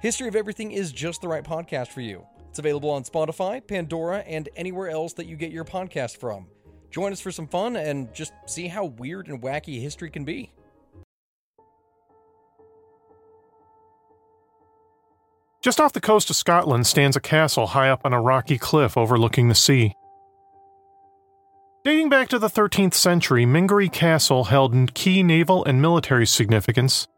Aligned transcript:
History 0.00 0.28
of 0.28 0.36
Everything 0.36 0.70
is 0.70 0.92
just 0.92 1.22
the 1.22 1.28
right 1.28 1.42
podcast 1.42 1.88
for 1.88 2.00
you. 2.00 2.24
It's 2.50 2.60
available 2.60 2.90
on 2.90 3.02
Spotify, 3.02 3.66
Pandora, 3.66 4.18
and 4.18 4.48
anywhere 4.54 4.88
else 4.88 5.12
that 5.14 5.26
you 5.26 5.34
get 5.34 5.50
your 5.50 5.64
podcast 5.64 6.18
from. 6.18 6.46
Join 6.90 7.12
us 7.12 7.20
for 7.20 7.32
some 7.32 7.48
fun 7.48 7.74
and 7.74 8.14
just 8.14 8.32
see 8.46 8.68
how 8.68 8.84
weird 8.84 9.26
and 9.26 9.42
wacky 9.42 9.80
history 9.80 10.08
can 10.08 10.24
be. 10.24 10.52
Just 15.60 15.80
off 15.80 15.92
the 15.92 16.00
coast 16.00 16.30
of 16.30 16.36
Scotland 16.36 16.86
stands 16.86 17.16
a 17.16 17.20
castle 17.20 17.66
high 17.66 17.90
up 17.90 18.02
on 18.04 18.12
a 18.12 18.22
rocky 18.22 18.56
cliff 18.56 18.96
overlooking 18.96 19.48
the 19.48 19.54
sea. 19.56 19.94
Dating 21.84 22.08
back 22.08 22.28
to 22.28 22.38
the 22.38 22.48
13th 22.48 22.94
century, 22.94 23.44
Mingary 23.44 23.90
Castle 23.92 24.44
held 24.44 24.94
key 24.94 25.24
naval 25.24 25.64
and 25.64 25.82
military 25.82 26.26
significance 26.26 27.08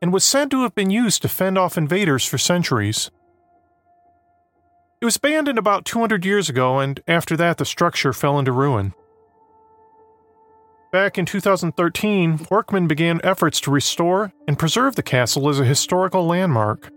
and 0.00 0.12
was 0.12 0.24
said 0.24 0.50
to 0.50 0.62
have 0.62 0.74
been 0.74 0.90
used 0.90 1.22
to 1.22 1.28
fend 1.28 1.56
off 1.56 1.78
invaders 1.78 2.24
for 2.24 2.38
centuries. 2.38 3.10
It 5.00 5.04
was 5.04 5.16
abandoned 5.16 5.58
about 5.58 5.84
200 5.84 6.24
years 6.24 6.48
ago, 6.48 6.78
and 6.78 7.00
after 7.06 7.36
that, 7.36 7.58
the 7.58 7.64
structure 7.64 8.12
fell 8.12 8.38
into 8.38 8.52
ruin. 8.52 8.94
Back 10.92 11.18
in 11.18 11.26
2013, 11.26 12.46
workmen 12.50 12.86
began 12.86 13.20
efforts 13.22 13.60
to 13.60 13.70
restore 13.70 14.32
and 14.48 14.58
preserve 14.58 14.96
the 14.96 15.02
castle 15.02 15.48
as 15.48 15.60
a 15.60 15.64
historical 15.64 16.26
landmark. 16.26 16.90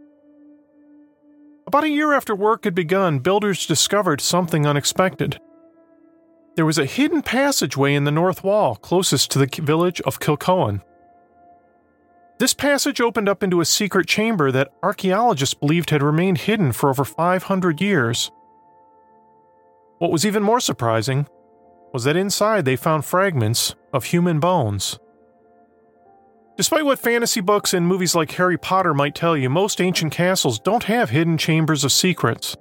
About 1.68 1.84
a 1.84 1.90
year 1.90 2.14
after 2.14 2.34
work 2.34 2.64
had 2.64 2.74
begun, 2.74 3.20
builders 3.20 3.66
discovered 3.66 4.22
something 4.22 4.66
unexpected. 4.66 5.40
There 6.56 6.66
was 6.66 6.78
a 6.78 6.86
hidden 6.86 7.22
passageway 7.22 7.94
in 7.94 8.06
the 8.06 8.12
north 8.12 8.44
wall 8.44 8.76
closest 8.76 9.32
to 9.32 9.40
the 9.40 9.62
village 9.62 10.02
of 10.02 10.20
Kilchoan. 10.20 10.82
This 12.40 12.54
passage 12.54 13.02
opened 13.02 13.28
up 13.28 13.44
into 13.44 13.60
a 13.60 13.66
secret 13.66 14.08
chamber 14.08 14.50
that 14.50 14.72
archaeologists 14.82 15.54
believed 15.54 15.90
had 15.90 16.02
remained 16.02 16.40
hidden 16.40 16.72
for 16.72 16.90
over 16.90 17.04
500 17.04 17.82
years. 17.82 18.32
What 19.98 20.12
was 20.12 20.26
even 20.26 20.42
more 20.42 20.62
surprising 20.62 21.28
was 21.92 22.06
that 22.06 22.16
inside 22.16 22.64
they 22.64 22.78
found 22.78 23.04
fragments 23.04 23.76
of 23.92 24.06
human 24.06 24.40
bones. 24.40 25.00
Despite 26.56 26.86
what 26.86 27.00
fantasy 27.00 27.42
books 27.42 27.74
and 27.74 27.86
movies 27.86 28.16
like 28.16 28.32
Harry 28.32 28.58
Potter 28.58 28.94
might 28.94 29.16
tell 29.16 29.36
you, 29.36 29.50
most 29.50 29.82
ancient 29.82 30.14
castles 30.14 30.60
don't 30.60 30.84
have 30.84 31.10
hidden 31.10 31.38
chambers 31.38 31.84
of 31.84 31.92
secrets. 31.92 32.56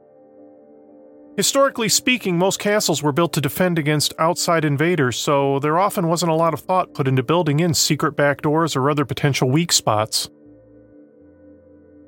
Historically 1.39 1.89
speaking, 1.89 2.36
most 2.36 2.58
castles 2.58 3.00
were 3.00 3.12
built 3.12 3.33
to 3.33 3.41
defend 3.41 3.78
against 3.78 4.12
outside 4.19 4.64
invaders, 4.64 5.17
so 5.17 5.61
there 5.61 5.78
often 5.78 6.08
wasn't 6.08 6.33
a 6.33 6.34
lot 6.34 6.53
of 6.53 6.58
thought 6.58 6.92
put 6.95 7.06
into 7.06 7.22
building 7.22 7.61
in 7.61 7.72
secret 7.72 8.17
back 8.17 8.42
doors 8.42 8.75
or 8.75 8.91
other 8.91 9.05
potential 9.05 9.48
weak 9.48 9.70
spots. 9.70 10.28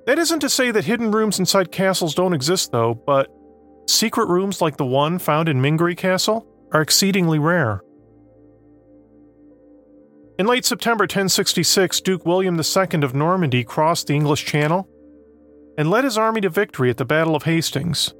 That 0.07 0.19
isn't 0.19 0.41
to 0.41 0.49
say 0.49 0.73
that 0.73 0.85
hidden 0.85 1.13
rooms 1.13 1.39
inside 1.39 1.71
castles 1.71 2.13
don't 2.13 2.33
exist, 2.33 2.73
though, 2.73 2.93
but 2.93 3.29
secret 3.87 4.27
rooms 4.27 4.61
like 4.61 4.79
the 4.79 4.85
one 4.85 5.21
found 5.21 5.49
in 5.49 5.63
Mingary 5.63 5.97
Castle 5.97 6.45
are 6.73 6.83
exceedingly 6.83 7.39
rare. 7.39 7.83
In 10.41 10.47
late 10.49 10.65
September 10.65 11.05
1066, 11.05 12.01
Duke 12.01 12.27
William 12.27 12.59
II 12.59 13.05
of 13.05 13.15
Normandy 13.15 13.63
crossed 13.63 14.09
the 14.09 14.15
English 14.15 14.45
Channel 14.45 14.89
and 15.79 15.89
led 15.89 16.03
his 16.03 16.19
army 16.19 16.41
to 16.41 16.49
victory 16.49 16.91
at 16.91 16.97
the 16.97 17.05
Battle 17.05 17.37
of 17.37 17.45
Hastings. 17.45 18.13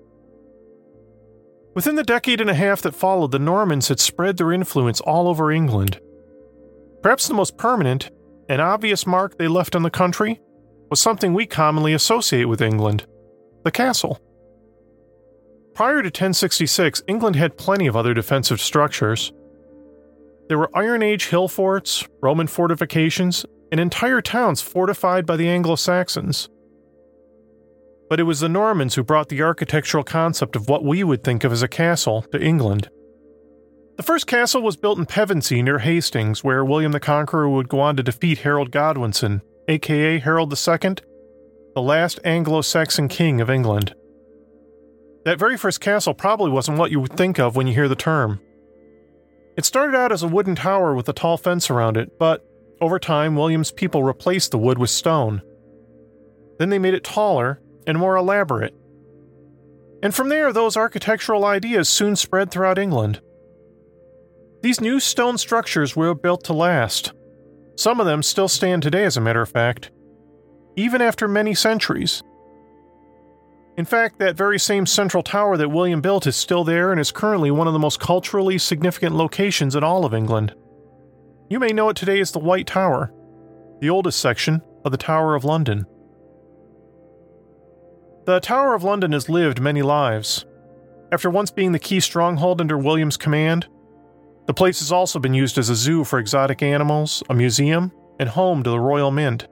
Within 1.75 1.95
the 1.95 2.03
decade 2.03 2.41
and 2.41 2.51
a 2.51 2.55
half 2.55 2.83
that 2.83 2.95
followed, 2.95 3.31
the 3.31 3.39
Normans 3.39 3.89
had 3.89 4.01
spread 4.01 4.37
their 4.37 4.53
influence 4.53 5.01
all 5.01 5.29
over 5.29 5.53
England. 5.53 6.01
Perhaps 7.03 7.29
the 7.29 7.35
most 7.35 7.57
permanent 7.57 8.11
and 8.49 8.61
obvious 8.61 9.07
mark 9.07 9.39
they 9.39 9.49
left 9.49 9.77
on 9.77 9.83
the 9.83 9.91
country 9.91 10.41
was 10.91 11.01
something 11.01 11.33
we 11.33 11.47
commonly 11.47 11.93
associate 11.93 12.47
with 12.47 12.61
England 12.61 13.07
the 13.63 13.71
castle. 13.71 14.19
Prior 15.75 16.03
to 16.03 16.09
1066, 16.09 17.03
England 17.07 17.37
had 17.37 17.59
plenty 17.59 17.87
of 17.87 17.95
other 17.95 18.15
defensive 18.15 18.61
structures. 18.61 19.33
There 20.49 20.59
were 20.59 20.71
Iron 20.75 21.03
Age 21.03 21.27
hill 21.27 21.47
forts, 21.47 22.09
Roman 22.23 22.47
fortifications, 22.47 23.45
and 23.71 23.79
entire 23.79 24.21
towns 24.23 24.63
fortified 24.63 25.27
by 25.27 25.37
the 25.37 25.49
Anglo 25.49 25.77
Saxons. 25.77 26.49
But 28.11 28.19
it 28.19 28.25
was 28.25 28.41
the 28.41 28.49
Normans 28.49 28.97
who 28.97 29.05
brought 29.05 29.29
the 29.29 29.41
architectural 29.41 30.03
concept 30.03 30.57
of 30.57 30.69
what 30.69 30.85
we 30.85 31.05
would 31.05 31.23
think 31.23 31.45
of 31.45 31.53
as 31.53 31.63
a 31.63 31.69
castle 31.69 32.23
to 32.33 32.43
England. 32.43 32.91
The 33.97 34.03
first 34.03 34.27
castle 34.27 34.63
was 34.63 34.77
built 34.77 34.99
in 34.99 35.07
Pevensey 35.07 35.63
near 35.63 35.79
Hastings, 35.79 36.43
where 36.43 36.65
William 36.65 36.91
the 36.91 36.99
Conqueror 36.99 37.49
would 37.49 37.69
go 37.69 37.79
on 37.79 37.97
to 37.97 38.03
defeat 38.03 38.39
Harold 38.39 38.73
Godwinson, 38.73 39.43
aka 39.69 40.19
Harold 40.19 40.53
II, 40.53 40.97
the 41.77 41.83
last 41.83 42.19
Anglo 42.25 42.63
Saxon 42.63 43.07
king 43.07 43.41
of 43.41 43.49
England. 43.49 43.95
That 45.25 45.39
very 45.39 45.57
first 45.57 45.81
castle 45.81 46.13
probably 46.13 46.51
wasn't 46.51 46.79
what 46.79 46.91
you 46.91 46.99
would 46.99 47.13
think 47.13 47.39
of 47.39 47.55
when 47.55 47.69
you 47.69 47.75
hear 47.75 47.89
the 47.89 47.95
term. 47.95 48.41
It 49.57 49.65
started 49.65 49.97
out 49.97 50.11
as 50.11 50.25
a 50.25 50.29
wooden 50.29 50.57
tower 50.57 50.97
with 50.97 51.09
a 51.09 51.13
tall 51.13 51.37
fence 51.37 51.71
around 51.71 51.97
it, 51.97 52.19
but 52.19 52.45
over 52.81 52.99
time, 52.99 53.37
William's 53.37 53.71
people 53.71 54.03
replaced 54.03 54.51
the 54.51 54.59
wood 54.59 54.79
with 54.79 54.91
stone. 54.91 55.43
Then 56.59 56.71
they 56.71 56.79
made 56.81 56.95
it 56.95 57.05
taller 57.05 57.61
and 57.91 57.99
more 57.99 58.17
elaborate. 58.17 58.73
And 60.03 60.15
from 60.15 60.29
there, 60.29 60.53
those 60.53 60.77
architectural 60.77 61.45
ideas 61.45 61.89
soon 61.89 62.17
spread 62.17 62.51
throughout 62.51 62.79
England. 62.79 63.21
These 64.63 64.81
new 64.81 65.01
stone 65.01 65.37
structures 65.37 65.97
were 65.97 66.15
built 66.15 66.45
to 66.45 66.53
last. 66.53 67.13
Some 67.77 67.99
of 67.99 68.07
them 68.07 68.23
still 68.23 68.49
stand 68.49 68.83
today, 68.83 69.05
as 69.05 69.17
a 69.17 69.21
matter 69.21 69.43
of 69.43 69.51
fact, 69.51 69.91
even 70.77 71.03
after 71.03 71.27
many 71.27 71.53
centuries. 71.55 72.23
In 73.77 73.85
fact, 73.85 74.19
that 74.19 74.37
very 74.37 74.59
same 74.59 74.87
central 74.87 75.23
tower 75.23 75.57
that 75.57 75.71
William 75.71 76.01
built 76.01 76.27
is 76.27 76.37
still 76.37 76.63
there 76.63 76.93
and 76.93 77.01
is 77.01 77.11
currently 77.11 77.51
one 77.51 77.67
of 77.67 77.73
the 77.73 77.79
most 77.79 77.99
culturally 77.99 78.59
significant 78.59 79.17
locations 79.17 79.75
in 79.75 79.83
all 79.83 80.05
of 80.05 80.15
England. 80.15 80.55
You 81.49 81.59
may 81.59 81.73
know 81.73 81.89
it 81.89 81.97
today 81.97 82.21
as 82.21 82.31
the 82.31 82.39
White 82.39 82.67
Tower, 82.67 83.13
the 83.81 83.91
oldest 83.91 84.21
section 84.21 84.63
of 84.85 84.93
the 84.93 84.99
Tower 84.99 85.35
of 85.35 85.45
London. 85.45 85.87
The 88.31 88.39
Tower 88.39 88.75
of 88.75 88.85
London 88.85 89.11
has 89.11 89.29
lived 89.29 89.61
many 89.61 89.83
lives. 89.83 90.47
After 91.11 91.29
once 91.29 91.51
being 91.51 91.73
the 91.73 91.81
key 91.81 91.99
stronghold 91.99 92.61
under 92.61 92.79
William's 92.79 93.17
command, 93.17 93.67
the 94.47 94.55
place 94.55 94.79
has 94.79 94.93
also 94.93 95.19
been 95.19 95.35
used 95.35 95.59
as 95.59 95.69
a 95.69 95.75
zoo 95.75 96.05
for 96.05 96.21
exotic 96.21 96.63
animals, 96.63 97.25
a 97.29 97.35
museum, 97.35 97.91
and 98.21 98.29
home 98.29 98.63
to 98.63 98.71
the 98.71 98.79
Royal 98.79 99.11
Mint. 99.11 99.49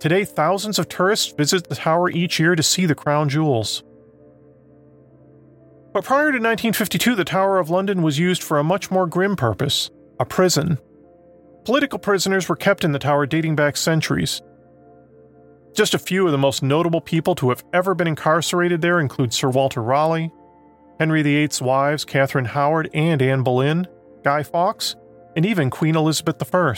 Today, 0.00 0.24
thousands 0.24 0.80
of 0.80 0.88
tourists 0.88 1.32
visit 1.32 1.68
the 1.68 1.76
tower 1.76 2.10
each 2.10 2.40
year 2.40 2.56
to 2.56 2.62
see 2.64 2.86
the 2.86 2.96
crown 2.96 3.28
jewels. 3.28 3.84
But 5.92 6.02
prior 6.02 6.32
to 6.32 6.38
1952, 6.38 7.14
the 7.14 7.24
Tower 7.24 7.60
of 7.60 7.70
London 7.70 8.02
was 8.02 8.18
used 8.18 8.42
for 8.42 8.58
a 8.58 8.64
much 8.64 8.90
more 8.90 9.06
grim 9.06 9.36
purpose 9.36 9.92
a 10.18 10.24
prison. 10.24 10.76
Political 11.64 12.00
prisoners 12.00 12.48
were 12.48 12.56
kept 12.56 12.82
in 12.82 12.90
the 12.90 12.98
tower 12.98 13.26
dating 13.26 13.54
back 13.54 13.76
centuries. 13.76 14.42
Just 15.74 15.94
a 15.94 15.98
few 15.98 16.26
of 16.26 16.32
the 16.32 16.38
most 16.38 16.62
notable 16.62 17.00
people 17.00 17.34
to 17.36 17.48
have 17.48 17.64
ever 17.72 17.94
been 17.94 18.06
incarcerated 18.06 18.82
there 18.82 19.00
include 19.00 19.32
Sir 19.32 19.48
Walter 19.48 19.82
Raleigh, 19.82 20.30
Henry 20.98 21.22
VIII's 21.22 21.62
wives 21.62 22.04
Catherine 22.04 22.44
Howard 22.44 22.90
and 22.92 23.22
Anne 23.22 23.42
Boleyn, 23.42 23.86
Guy 24.22 24.42
Fawkes, 24.42 24.96
and 25.34 25.46
even 25.46 25.70
Queen 25.70 25.96
Elizabeth 25.96 26.42
I. 26.54 26.74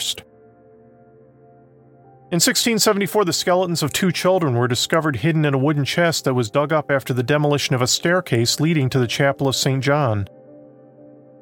In 2.31 2.37
1674, 2.37 3.25
the 3.25 3.33
skeletons 3.33 3.83
of 3.83 3.93
two 3.93 4.11
children 4.11 4.55
were 4.55 4.67
discovered 4.67 5.17
hidden 5.17 5.45
in 5.45 5.53
a 5.53 5.59
wooden 5.59 5.85
chest 5.85 6.23
that 6.23 6.33
was 6.33 6.49
dug 6.49 6.73
up 6.73 6.89
after 6.89 7.13
the 7.13 7.21
demolition 7.21 7.75
of 7.75 7.81
a 7.81 7.87
staircase 7.87 8.59
leading 8.59 8.89
to 8.89 8.99
the 8.99 9.07
Chapel 9.07 9.47
of 9.47 9.55
St. 9.55 9.83
John. 9.83 10.27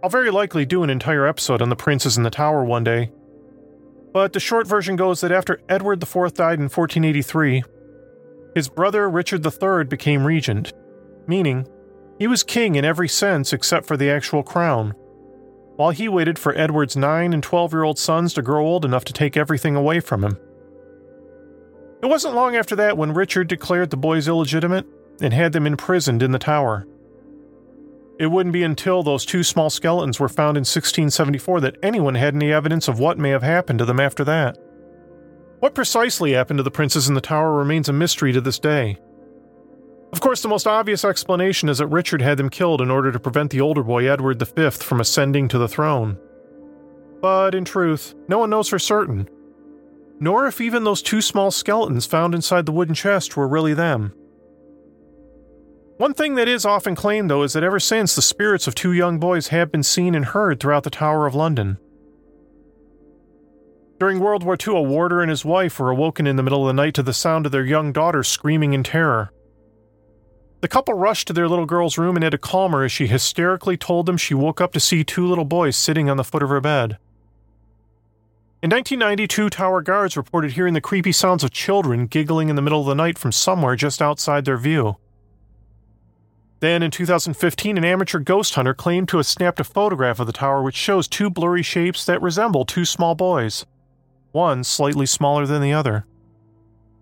I'll 0.03 0.09
very 0.09 0.29
likely 0.29 0.65
do 0.65 0.83
an 0.83 0.89
entire 0.89 1.25
episode 1.25 1.61
on 1.61 1.69
the 1.69 1.75
princes 1.75 2.17
in 2.17 2.23
the 2.23 2.29
tower 2.29 2.65
one 2.65 2.83
day, 2.83 3.11
but 4.13 4.31
the 4.31 4.39
short 4.39 4.67
version 4.67 4.95
goes 4.95 5.21
that 5.21 5.31
after 5.31 5.59
Edward 5.67 6.01
IV 6.01 6.33
died 6.35 6.59
in 6.59 6.69
1483, 6.69 7.63
his 8.55 8.69
brother 8.69 9.09
Richard 9.09 9.45
III 9.45 9.85
became 9.85 10.25
regent, 10.25 10.71
meaning 11.27 11.67
he 12.19 12.27
was 12.27 12.43
king 12.43 12.75
in 12.75 12.85
every 12.85 13.09
sense 13.09 13.51
except 13.51 13.87
for 13.87 13.97
the 13.97 14.11
actual 14.11 14.43
crown, 14.43 14.93
while 15.75 15.89
he 15.89 16.07
waited 16.07 16.37
for 16.37 16.55
Edward's 16.55 16.95
9 16.95 17.33
and 17.33 17.41
12 17.41 17.73
year 17.73 17.83
old 17.83 17.97
sons 17.97 18.33
to 18.35 18.43
grow 18.43 18.65
old 18.65 18.85
enough 18.85 19.03
to 19.05 19.13
take 19.13 19.35
everything 19.35 19.75
away 19.75 19.99
from 19.99 20.23
him. 20.23 20.37
It 22.03 22.07
wasn't 22.07 22.35
long 22.35 22.55
after 22.55 22.75
that 22.75 22.97
when 22.97 23.13
Richard 23.13 23.47
declared 23.47 23.89
the 23.89 23.97
boys 23.97 24.27
illegitimate 24.27 24.85
and 25.21 25.33
had 25.33 25.53
them 25.53 25.65
imprisoned 25.65 26.21
in 26.21 26.31
the 26.31 26.39
tower. 26.39 26.85
It 28.19 28.27
wouldn't 28.27 28.53
be 28.53 28.63
until 28.63 29.01
those 29.01 29.25
two 29.25 29.43
small 29.43 29.69
skeletons 29.69 30.19
were 30.19 30.29
found 30.29 30.55
in 30.57 30.61
1674 30.61 31.61
that 31.61 31.77
anyone 31.81 32.15
had 32.15 32.35
any 32.35 32.53
evidence 32.53 32.87
of 32.87 32.99
what 32.99 33.17
may 33.17 33.29
have 33.29 33.43
happened 33.43 33.79
to 33.79 33.85
them 33.85 33.99
after 33.99 34.23
that. 34.23 34.57
What 35.59 35.75
precisely 35.75 36.33
happened 36.33 36.57
to 36.59 36.63
the 36.63 36.71
princes 36.71 37.07
in 37.07 37.15
the 37.15 37.21
tower 37.21 37.53
remains 37.53 37.89
a 37.89 37.93
mystery 37.93 38.33
to 38.33 38.41
this 38.41 38.59
day. 38.59 38.99
Of 40.11 40.21
course, 40.21 40.41
the 40.41 40.47
most 40.47 40.67
obvious 40.67 41.03
explanation 41.03 41.69
is 41.69 41.79
that 41.79 41.87
Richard 41.87 42.21
had 42.21 42.37
them 42.37 42.49
killed 42.49 42.81
in 42.81 42.91
order 42.91 43.11
to 43.11 43.19
prevent 43.19 43.49
the 43.49 43.61
older 43.61 43.81
boy 43.81 44.07
Edward 44.07 44.39
V 44.39 44.69
from 44.69 45.01
ascending 45.01 45.47
to 45.47 45.57
the 45.57 45.67
throne. 45.67 46.19
But 47.19 47.55
in 47.55 47.65
truth, 47.65 48.13
no 48.27 48.37
one 48.37 48.51
knows 48.51 48.69
for 48.69 48.77
certain, 48.77 49.27
nor 50.19 50.45
if 50.45 50.61
even 50.61 50.83
those 50.83 51.01
two 51.01 51.21
small 51.21 51.49
skeletons 51.49 52.05
found 52.05 52.35
inside 52.35 52.65
the 52.65 52.71
wooden 52.71 52.93
chest 52.93 53.35
were 53.35 53.47
really 53.47 53.73
them. 53.73 54.13
One 55.97 56.15
thing 56.15 56.35
that 56.35 56.47
is 56.47 56.65
often 56.65 56.95
claimed, 56.95 57.29
though, 57.29 57.43
is 57.43 57.53
that 57.53 57.63
ever 57.63 57.79
since 57.79 58.15
the 58.15 58.21
spirits 58.21 58.67
of 58.67 58.73
two 58.73 58.93
young 58.93 59.19
boys 59.19 59.49
have 59.49 59.71
been 59.71 59.83
seen 59.83 60.15
and 60.15 60.25
heard 60.25 60.59
throughout 60.59 60.83
the 60.83 60.89
Tower 60.89 61.27
of 61.27 61.35
London. 61.35 61.77
During 63.99 64.19
World 64.19 64.43
War 64.43 64.57
II, 64.59 64.75
a 64.75 64.81
warder 64.81 65.21
and 65.21 65.29
his 65.29 65.45
wife 65.45 65.79
were 65.79 65.91
awoken 65.91 66.25
in 66.25 66.35
the 66.35 66.43
middle 66.43 66.67
of 66.67 66.67
the 66.67 66.81
night 66.81 66.95
to 66.95 67.03
the 67.03 67.13
sound 67.13 67.45
of 67.45 67.51
their 67.51 67.63
young 67.63 67.93
daughter 67.93 68.23
screaming 68.23 68.73
in 68.73 68.83
terror. 68.83 69.31
The 70.61 70.67
couple 70.67 70.95
rushed 70.95 71.27
to 71.27 71.33
their 71.33 71.47
little 71.47 71.67
girl's 71.67 71.97
room 71.97 72.15
and 72.15 72.23
had 72.23 72.31
to 72.31 72.37
calm 72.39 72.71
her 72.71 72.83
as 72.83 72.91
she 72.91 73.05
hysterically 73.05 73.77
told 73.77 74.07
them 74.07 74.17
she 74.17 74.33
woke 74.33 74.59
up 74.59 74.73
to 74.73 74.79
see 74.79 75.03
two 75.03 75.27
little 75.27 75.45
boys 75.45 75.77
sitting 75.77 76.09
on 76.09 76.17
the 76.17 76.23
foot 76.23 76.41
of 76.41 76.49
her 76.49 76.61
bed. 76.61 76.97
In 78.63 78.69
1992, 78.71 79.51
Tower 79.51 79.81
guards 79.81 80.17
reported 80.17 80.53
hearing 80.53 80.73
the 80.73 80.81
creepy 80.81 81.11
sounds 81.11 81.43
of 81.43 81.51
children 81.51 82.07
giggling 82.07 82.49
in 82.49 82.55
the 82.55 82.61
middle 82.61 82.81
of 82.81 82.87
the 82.87 82.95
night 82.95 83.19
from 83.19 83.31
somewhere 83.31 83.75
just 83.75 84.01
outside 84.01 84.45
their 84.45 84.57
view. 84.57 84.97
Then, 86.63 86.81
in 86.81 86.91
2015, 86.91 87.77
an 87.77 87.83
amateur 87.83 88.19
ghost 88.19 88.55
hunter 88.55 88.73
claimed 88.73 89.09
to 89.09 89.17
have 89.17 89.25
snapped 89.25 89.59
a 89.59 89.65
photograph 89.65 90.21
of 90.21 90.27
the 90.27 90.31
tower 90.31 90.63
which 90.63 90.77
shows 90.77 91.09
two 91.09 91.29
blurry 91.29 91.61
shapes 91.61 92.05
that 92.05 92.21
resemble 92.21 92.63
two 92.63 92.85
small 92.85 93.15
boys, 93.15 93.65
one 94.31 94.63
slightly 94.63 95.05
smaller 95.05 95.45
than 95.45 95.61
the 95.61 95.73
other. 95.73 96.05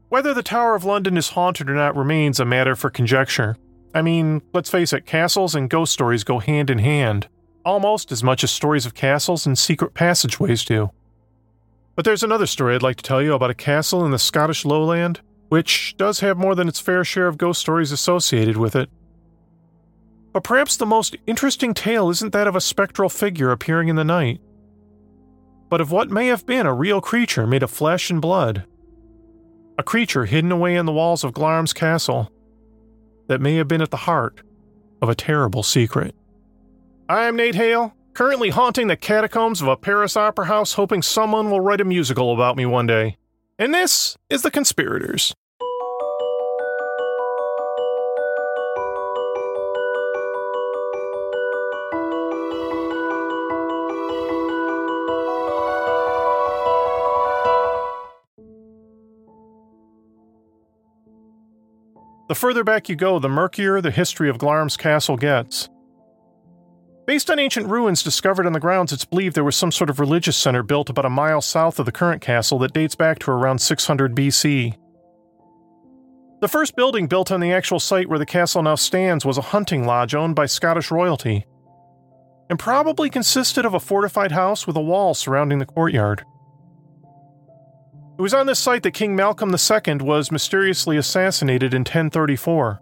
Whether 0.10 0.34
the 0.34 0.42
Tower 0.42 0.74
of 0.74 0.84
London 0.84 1.16
is 1.16 1.30
haunted 1.30 1.70
or 1.70 1.76
not 1.76 1.96
remains 1.96 2.40
a 2.40 2.44
matter 2.44 2.76
for 2.76 2.90
conjecture. 2.90 3.56
I 3.94 4.02
mean, 4.02 4.42
let's 4.52 4.72
face 4.72 4.94
it, 4.94 5.06
castles 5.06 5.54
and 5.54 5.70
ghost 5.70 5.94
stories 5.94 6.24
go 6.24 6.40
hand 6.40 6.72
in 6.72 6.80
hand, 6.80 7.28
almost 7.64 8.12
as 8.12 8.24
much 8.24 8.44
as 8.44 8.50
stories 8.50 8.88
of 8.88 8.96
castles 8.96 9.46
and 9.46 9.56
secret 9.56 9.94
passageways 9.94 10.66
do. 10.66 10.90
But 11.94 12.04
there's 12.04 12.24
another 12.24 12.48
story 12.48 12.74
I'd 12.74 12.82
like 12.82 12.98
to 12.98 13.04
tell 13.04 13.22
you 13.22 13.36
about 13.36 13.52
a 13.52 13.54
castle 13.54 14.04
in 14.06 14.10
the 14.10 14.18
Scottish 14.18 14.66
lowland, 14.66 15.22
which 15.50 15.94
does 15.98 16.22
have 16.22 16.40
more 16.40 16.56
than 16.56 16.68
its 16.68 16.80
fair 16.80 17.04
share 17.04 17.28
of 17.28 17.38
ghost 17.38 17.62
stories 17.62 17.92
associated 17.92 18.58
with 18.58 18.76
it. 18.76 18.90
But 20.34 20.44
perhaps 20.44 20.78
the 20.78 20.86
most 20.86 21.16
interesting 21.28 21.74
tale 21.74 22.10
isn't 22.10 22.34
that 22.34 22.48
of 22.48 22.56
a 22.56 22.62
spectral 22.62 23.10
figure 23.10 23.52
appearing 23.52 23.90
in 23.90 23.96
the 23.96 24.04
night, 24.04 24.40
but 25.70 25.82
of 25.82 25.92
what 25.92 26.10
may 26.10 26.28
have 26.28 26.46
been 26.46 26.66
a 26.66 26.74
real 26.74 27.02
creature 27.02 27.48
made 27.48 27.64
of 27.64 27.72
flesh 27.72 28.10
and 28.10 28.22
blood 28.22 28.66
a 29.78 29.84
creature 29.84 30.26
hidden 30.26 30.52
away 30.52 30.76
in 30.76 30.86
the 30.86 30.92
walls 30.92 31.24
of 31.24 31.34
Glamis 31.34 31.74
Castle 31.74 32.32
that 33.28 33.42
may 33.42 33.56
have 33.56 33.68
been 33.68 33.82
at 33.82 33.90
the 33.90 33.98
heart 33.98 34.42
of 35.02 35.10
a 35.10 35.16
terrible 35.16 35.64
secret. 35.64 36.14
I'm 37.10 37.36
Nate 37.36 37.56
Hale, 37.56 37.96
currently 38.14 38.50
haunting 38.50 38.88
the 38.88 38.96
catacombs 38.96 39.62
of 39.62 39.68
a 39.68 39.76
Paris 39.76 40.16
opera 40.16 40.46
house, 40.46 40.74
hoping 40.74 41.02
someone 41.02 41.50
will 41.50 41.62
write 41.62 41.82
a 41.82 41.86
musical 41.86 42.32
about 42.32 42.58
me 42.58 42.66
one 42.66 42.86
day. 42.86 43.18
And 43.58 43.74
this 43.74 44.18
is 44.30 44.44
The 44.44 44.52
Conspirators. 44.52 45.34
The 62.32 62.36
further 62.36 62.64
back 62.64 62.88
you 62.88 62.96
go, 62.96 63.20
the 63.20 63.28
murkier 63.28 63.82
the 63.82 63.92
history 63.92 64.30
of 64.30 64.38
Glamis 64.38 64.78
Castle 64.78 65.18
gets. 65.18 65.68
Based 67.06 67.30
on 67.30 67.40
ancient 67.40 67.68
ruins 67.68 68.04
discovered 68.04 68.46
on 68.46 68.54
the 68.54 68.60
grounds, 68.62 68.94
it's 68.94 69.04
believed 69.04 69.36
there 69.36 69.44
was 69.44 69.58
some 69.58 69.70
sort 69.70 69.90
of 69.90 70.00
religious 70.00 70.38
center 70.38 70.64
built 70.64 70.90
about 70.90 71.04
a 71.04 71.10
mile 71.10 71.42
south 71.42 71.78
of 71.78 71.86
the 71.86 71.92
current 71.92 72.22
castle 72.22 72.58
that 72.60 72.72
dates 72.72 72.96
back 72.96 73.20
to 73.20 73.32
around 73.32 73.60
600 73.60 74.16
BC. 74.16 74.78
The 76.40 76.48
first 76.48 76.78
building 76.78 77.08
built 77.08 77.34
on 77.34 77.42
the 77.42 77.52
actual 77.52 77.82
site 77.82 78.08
where 78.08 78.18
the 78.18 78.26
castle 78.26 78.64
now 78.64 78.76
stands 78.76 79.26
was 79.26 79.38
a 79.38 79.42
hunting 79.42 79.86
lodge 79.86 80.16
owned 80.16 80.38
by 80.38 80.46
Scottish 80.46 80.90
royalty, 80.90 81.46
and 82.50 82.58
probably 82.58 83.10
consisted 83.10 83.66
of 83.66 83.74
a 83.74 83.80
fortified 83.82 84.32
house 84.32 84.66
with 84.66 84.78
a 84.78 84.82
wall 84.82 85.14
surrounding 85.14 85.60
the 85.60 85.66
courtyard. 85.66 86.24
It 88.22 88.30
was 88.30 88.36
on 88.36 88.46
this 88.46 88.60
site 88.60 88.84
that 88.84 88.92
King 88.92 89.16
Malcolm 89.16 89.50
II 89.50 89.96
was 89.96 90.32
mysteriously 90.32 90.96
assassinated 90.96 91.74
in 91.74 91.80
1034. 91.80 92.80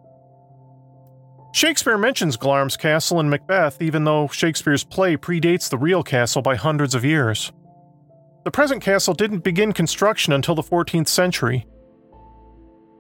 Shakespeare 1.54 1.98
mentions 1.98 2.36
Glamis 2.36 2.76
Castle 2.76 3.22
in 3.22 3.30
Macbeth, 3.30 3.82
even 3.82 4.04
though 4.04 4.28
Shakespeare's 4.28 4.84
play 4.84 5.16
predates 5.16 5.70
the 5.70 5.78
real 5.78 6.04
castle 6.04 6.42
by 6.42 6.56
hundreds 6.56 6.94
of 6.94 7.06
years. 7.06 7.54
The 8.44 8.52
present 8.52 8.84
castle 8.84 9.14
didn't 9.14 9.46
begin 9.46 9.72
construction 9.72 10.34
until 10.34 10.56
the 10.56 10.62
14th 10.62 11.08
century. 11.08 11.66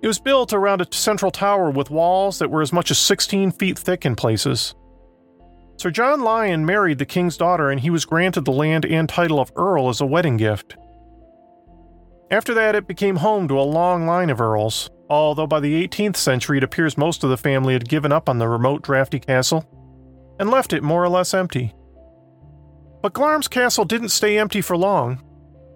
It 0.01 0.07
was 0.07 0.17
built 0.17 0.53
around 0.53 0.79
a 0.79 0.87
central 0.93 1.31
tower 1.31 1.69
with 1.69 1.91
walls 1.91 2.39
that 2.39 2.49
were 2.49 2.61
as 2.61 2.71
much 2.71 2.89
as 2.89 2.99
16 2.99 3.51
feet 3.51 3.77
thick 3.77 4.05
in 4.05 4.15
places. 4.15 4.75
Sir 5.75 5.91
John 5.91 6.21
Lyon 6.21 6.65
married 6.65 6.99
the 6.99 7.05
king's 7.05 7.35
daughter, 7.35 7.69
and 7.69 7.81
he 7.81 7.89
was 7.89 8.05
granted 8.05 8.45
the 8.45 8.53
land 8.53 8.85
and 8.85 9.09
title 9.09 9.41
of 9.41 9.51
Earl 9.57 9.89
as 9.89 9.99
a 9.99 10.05
wedding 10.05 10.37
gift. 10.37 10.77
After 12.31 12.53
that, 12.53 12.75
it 12.75 12.87
became 12.87 13.17
home 13.17 13.47
to 13.47 13.59
a 13.59 13.61
long 13.61 14.05
line 14.05 14.29
of 14.29 14.39
earls, 14.39 14.89
although 15.09 15.47
by 15.47 15.59
the 15.59 15.87
18th 15.87 16.15
century 16.15 16.57
it 16.57 16.63
appears 16.63 16.97
most 16.97 17.23
of 17.23 17.29
the 17.29 17.37
family 17.37 17.73
had 17.73 17.89
given 17.89 18.11
up 18.11 18.29
on 18.29 18.37
the 18.37 18.47
remote, 18.47 18.83
drafty 18.83 19.19
castle 19.19 19.65
and 20.39 20.49
left 20.49 20.73
it 20.73 20.83
more 20.83 21.03
or 21.03 21.09
less 21.09 21.33
empty. 21.33 21.73
But 23.01 23.13
Glamis 23.13 23.47
Castle 23.47 23.85
didn't 23.85 24.09
stay 24.09 24.37
empty 24.37 24.61
for 24.61 24.77
long, 24.77 25.21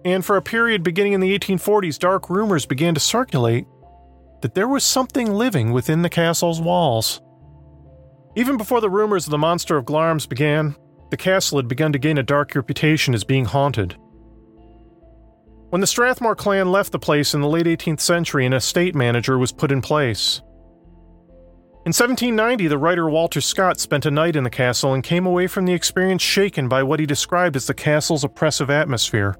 and 0.04 0.24
for 0.24 0.36
a 0.36 0.42
period 0.42 0.82
beginning 0.82 1.12
in 1.12 1.20
the 1.20 1.38
1840s, 1.38 1.98
dark 1.98 2.30
rumors 2.30 2.66
began 2.66 2.94
to 2.94 3.00
circulate 3.00 3.66
that 4.42 4.54
there 4.54 4.68
was 4.68 4.84
something 4.84 5.32
living 5.32 5.72
within 5.72 6.02
the 6.02 6.10
castle's 6.10 6.60
walls. 6.60 7.20
Even 8.36 8.56
before 8.56 8.80
the 8.80 8.90
rumors 8.90 9.26
of 9.26 9.30
the 9.30 9.38
monster 9.38 9.76
of 9.76 9.84
Glamis 9.84 10.26
began, 10.26 10.76
the 11.10 11.16
castle 11.16 11.58
had 11.58 11.68
begun 11.68 11.92
to 11.92 11.98
gain 11.98 12.18
a 12.18 12.22
dark 12.22 12.54
reputation 12.54 13.14
as 13.14 13.24
being 13.24 13.44
haunted. 13.44 13.96
When 15.74 15.80
the 15.80 15.88
Strathmore 15.88 16.36
clan 16.36 16.70
left 16.70 16.92
the 16.92 17.00
place 17.00 17.34
in 17.34 17.40
the 17.40 17.48
late 17.48 17.66
18th 17.66 17.98
century, 17.98 18.46
an 18.46 18.52
estate 18.52 18.94
manager 18.94 19.40
was 19.40 19.50
put 19.50 19.72
in 19.72 19.82
place. 19.82 20.40
In 21.84 21.90
1790, 21.90 22.68
the 22.68 22.78
writer 22.78 23.10
Walter 23.10 23.40
Scott 23.40 23.80
spent 23.80 24.06
a 24.06 24.10
night 24.12 24.36
in 24.36 24.44
the 24.44 24.50
castle 24.50 24.94
and 24.94 25.02
came 25.02 25.26
away 25.26 25.48
from 25.48 25.66
the 25.66 25.72
experience 25.72 26.22
shaken 26.22 26.68
by 26.68 26.84
what 26.84 27.00
he 27.00 27.06
described 27.06 27.56
as 27.56 27.66
the 27.66 27.74
castle's 27.74 28.22
oppressive 28.22 28.70
atmosphere. 28.70 29.34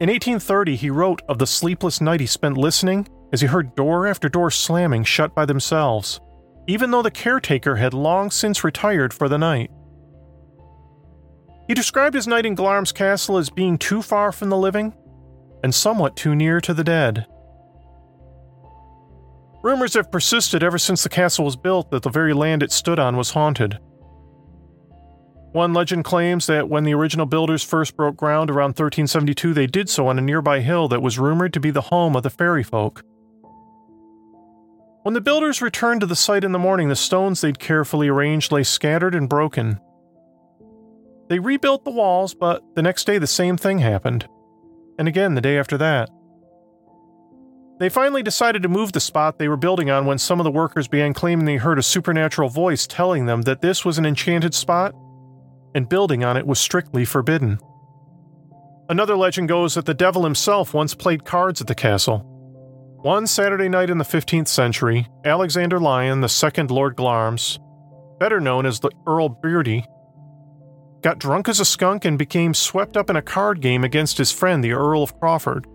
In 0.00 0.08
1830, 0.08 0.74
he 0.74 0.90
wrote 0.90 1.22
of 1.28 1.38
the 1.38 1.46
sleepless 1.46 2.00
night 2.00 2.18
he 2.18 2.26
spent 2.26 2.58
listening 2.58 3.06
as 3.32 3.40
he 3.40 3.46
heard 3.46 3.76
door 3.76 4.04
after 4.08 4.28
door 4.28 4.50
slamming 4.50 5.04
shut 5.04 5.32
by 5.32 5.46
themselves, 5.46 6.20
even 6.66 6.90
though 6.90 7.02
the 7.02 7.10
caretaker 7.12 7.76
had 7.76 7.94
long 7.94 8.32
since 8.32 8.64
retired 8.64 9.14
for 9.14 9.28
the 9.28 9.38
night. 9.38 9.70
He 11.68 11.74
described 11.74 12.16
his 12.16 12.26
night 12.26 12.46
in 12.46 12.56
Glamis 12.56 12.90
Castle 12.90 13.38
as 13.38 13.48
being 13.48 13.78
too 13.78 14.02
far 14.02 14.32
from 14.32 14.48
the 14.48 14.56
living 14.56 14.92
and 15.62 15.74
somewhat 15.74 16.16
too 16.16 16.34
near 16.34 16.60
to 16.60 16.74
the 16.74 16.84
dead. 16.84 17.26
Rumors 19.62 19.94
have 19.94 20.12
persisted 20.12 20.62
ever 20.62 20.78
since 20.78 21.02
the 21.02 21.08
castle 21.08 21.44
was 21.44 21.56
built 21.56 21.90
that 21.90 22.02
the 22.02 22.10
very 22.10 22.32
land 22.32 22.62
it 22.62 22.70
stood 22.70 22.98
on 22.98 23.16
was 23.16 23.30
haunted. 23.30 23.78
One 25.52 25.74
legend 25.74 26.04
claims 26.04 26.46
that 26.46 26.68
when 26.68 26.84
the 26.84 26.94
original 26.94 27.26
builders 27.26 27.64
first 27.64 27.96
broke 27.96 28.16
ground 28.16 28.50
around 28.50 28.70
1372, 28.70 29.54
they 29.54 29.66
did 29.66 29.88
so 29.88 30.06
on 30.06 30.18
a 30.18 30.22
nearby 30.22 30.60
hill 30.60 30.86
that 30.88 31.02
was 31.02 31.18
rumored 31.18 31.52
to 31.54 31.60
be 31.60 31.70
the 31.70 31.80
home 31.80 32.14
of 32.14 32.22
the 32.22 32.30
fairy 32.30 32.62
folk. 32.62 33.02
When 35.02 35.14
the 35.14 35.20
builders 35.20 35.62
returned 35.62 36.02
to 36.02 36.06
the 36.06 36.14
site 36.14 36.44
in 36.44 36.52
the 36.52 36.58
morning, 36.58 36.88
the 36.88 36.96
stones 36.96 37.40
they'd 37.40 37.58
carefully 37.58 38.08
arranged 38.08 38.52
lay 38.52 38.62
scattered 38.62 39.14
and 39.14 39.28
broken. 39.28 39.80
They 41.28 41.38
rebuilt 41.38 41.84
the 41.84 41.90
walls, 41.90 42.34
but 42.34 42.62
the 42.74 42.82
next 42.82 43.06
day 43.06 43.18
the 43.18 43.26
same 43.26 43.56
thing 43.56 43.78
happened 43.78 44.28
and 44.98 45.08
again 45.08 45.34
the 45.34 45.40
day 45.40 45.58
after 45.58 45.78
that. 45.78 46.10
They 47.78 47.88
finally 47.88 48.24
decided 48.24 48.62
to 48.64 48.68
move 48.68 48.92
the 48.92 49.00
spot 49.00 49.38
they 49.38 49.48
were 49.48 49.56
building 49.56 49.88
on 49.88 50.04
when 50.04 50.18
some 50.18 50.40
of 50.40 50.44
the 50.44 50.50
workers 50.50 50.88
began 50.88 51.14
claiming 51.14 51.44
they 51.44 51.56
heard 51.56 51.78
a 51.78 51.82
supernatural 51.82 52.48
voice 52.48 52.86
telling 52.88 53.26
them 53.26 53.42
that 53.42 53.62
this 53.62 53.84
was 53.84 53.98
an 53.98 54.06
enchanted 54.06 54.52
spot 54.52 54.94
and 55.74 55.88
building 55.88 56.24
on 56.24 56.36
it 56.36 56.46
was 56.46 56.58
strictly 56.58 57.04
forbidden. 57.04 57.60
Another 58.88 59.16
legend 59.16 59.48
goes 59.48 59.74
that 59.74 59.86
the 59.86 59.94
devil 59.94 60.24
himself 60.24 60.74
once 60.74 60.94
played 60.94 61.24
cards 61.24 61.60
at 61.60 61.66
the 61.66 61.74
castle, 61.74 62.24
One 63.02 63.28
Saturday 63.28 63.68
night 63.68 63.90
in 63.90 63.98
the 63.98 64.04
15th 64.04 64.48
century, 64.48 65.06
Alexander 65.24 65.78
Lyon, 65.78 66.20
the 66.20 66.28
second 66.28 66.72
Lord 66.72 66.96
Glamis, 66.96 67.60
better 68.18 68.40
known 68.40 68.66
as 68.66 68.80
the 68.80 68.90
Earl 69.06 69.28
Beardy, 69.28 69.84
got 71.02 71.18
drunk 71.18 71.48
as 71.48 71.60
a 71.60 71.64
skunk 71.64 72.04
and 72.04 72.18
became 72.18 72.54
swept 72.54 72.96
up 72.96 73.10
in 73.10 73.16
a 73.16 73.22
card 73.22 73.60
game 73.60 73.84
against 73.84 74.18
his 74.18 74.32
friend, 74.32 74.62
the 74.62 74.72
Earl 74.72 75.02
of 75.02 75.18
Crawford. 75.18 75.66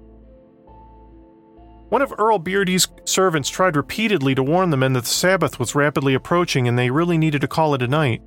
One 1.89 2.01
of 2.01 2.13
Earl 2.17 2.39
Beardy's 2.39 2.87
servants 3.05 3.49
tried 3.49 3.75
repeatedly 3.75 4.33
to 4.35 4.43
warn 4.43 4.71
the 4.71 4.77
men 4.77 4.93
that 4.93 5.03
the 5.03 5.09
Sabbath 5.09 5.59
was 5.59 5.75
rapidly 5.75 6.15
approaching 6.15 6.67
and 6.67 6.77
they 6.77 6.89
really 6.89 7.17
needed 7.17 7.41
to 7.41 7.47
call 7.47 7.75
it 7.75 7.83
a 7.83 7.87
night. 7.87 8.21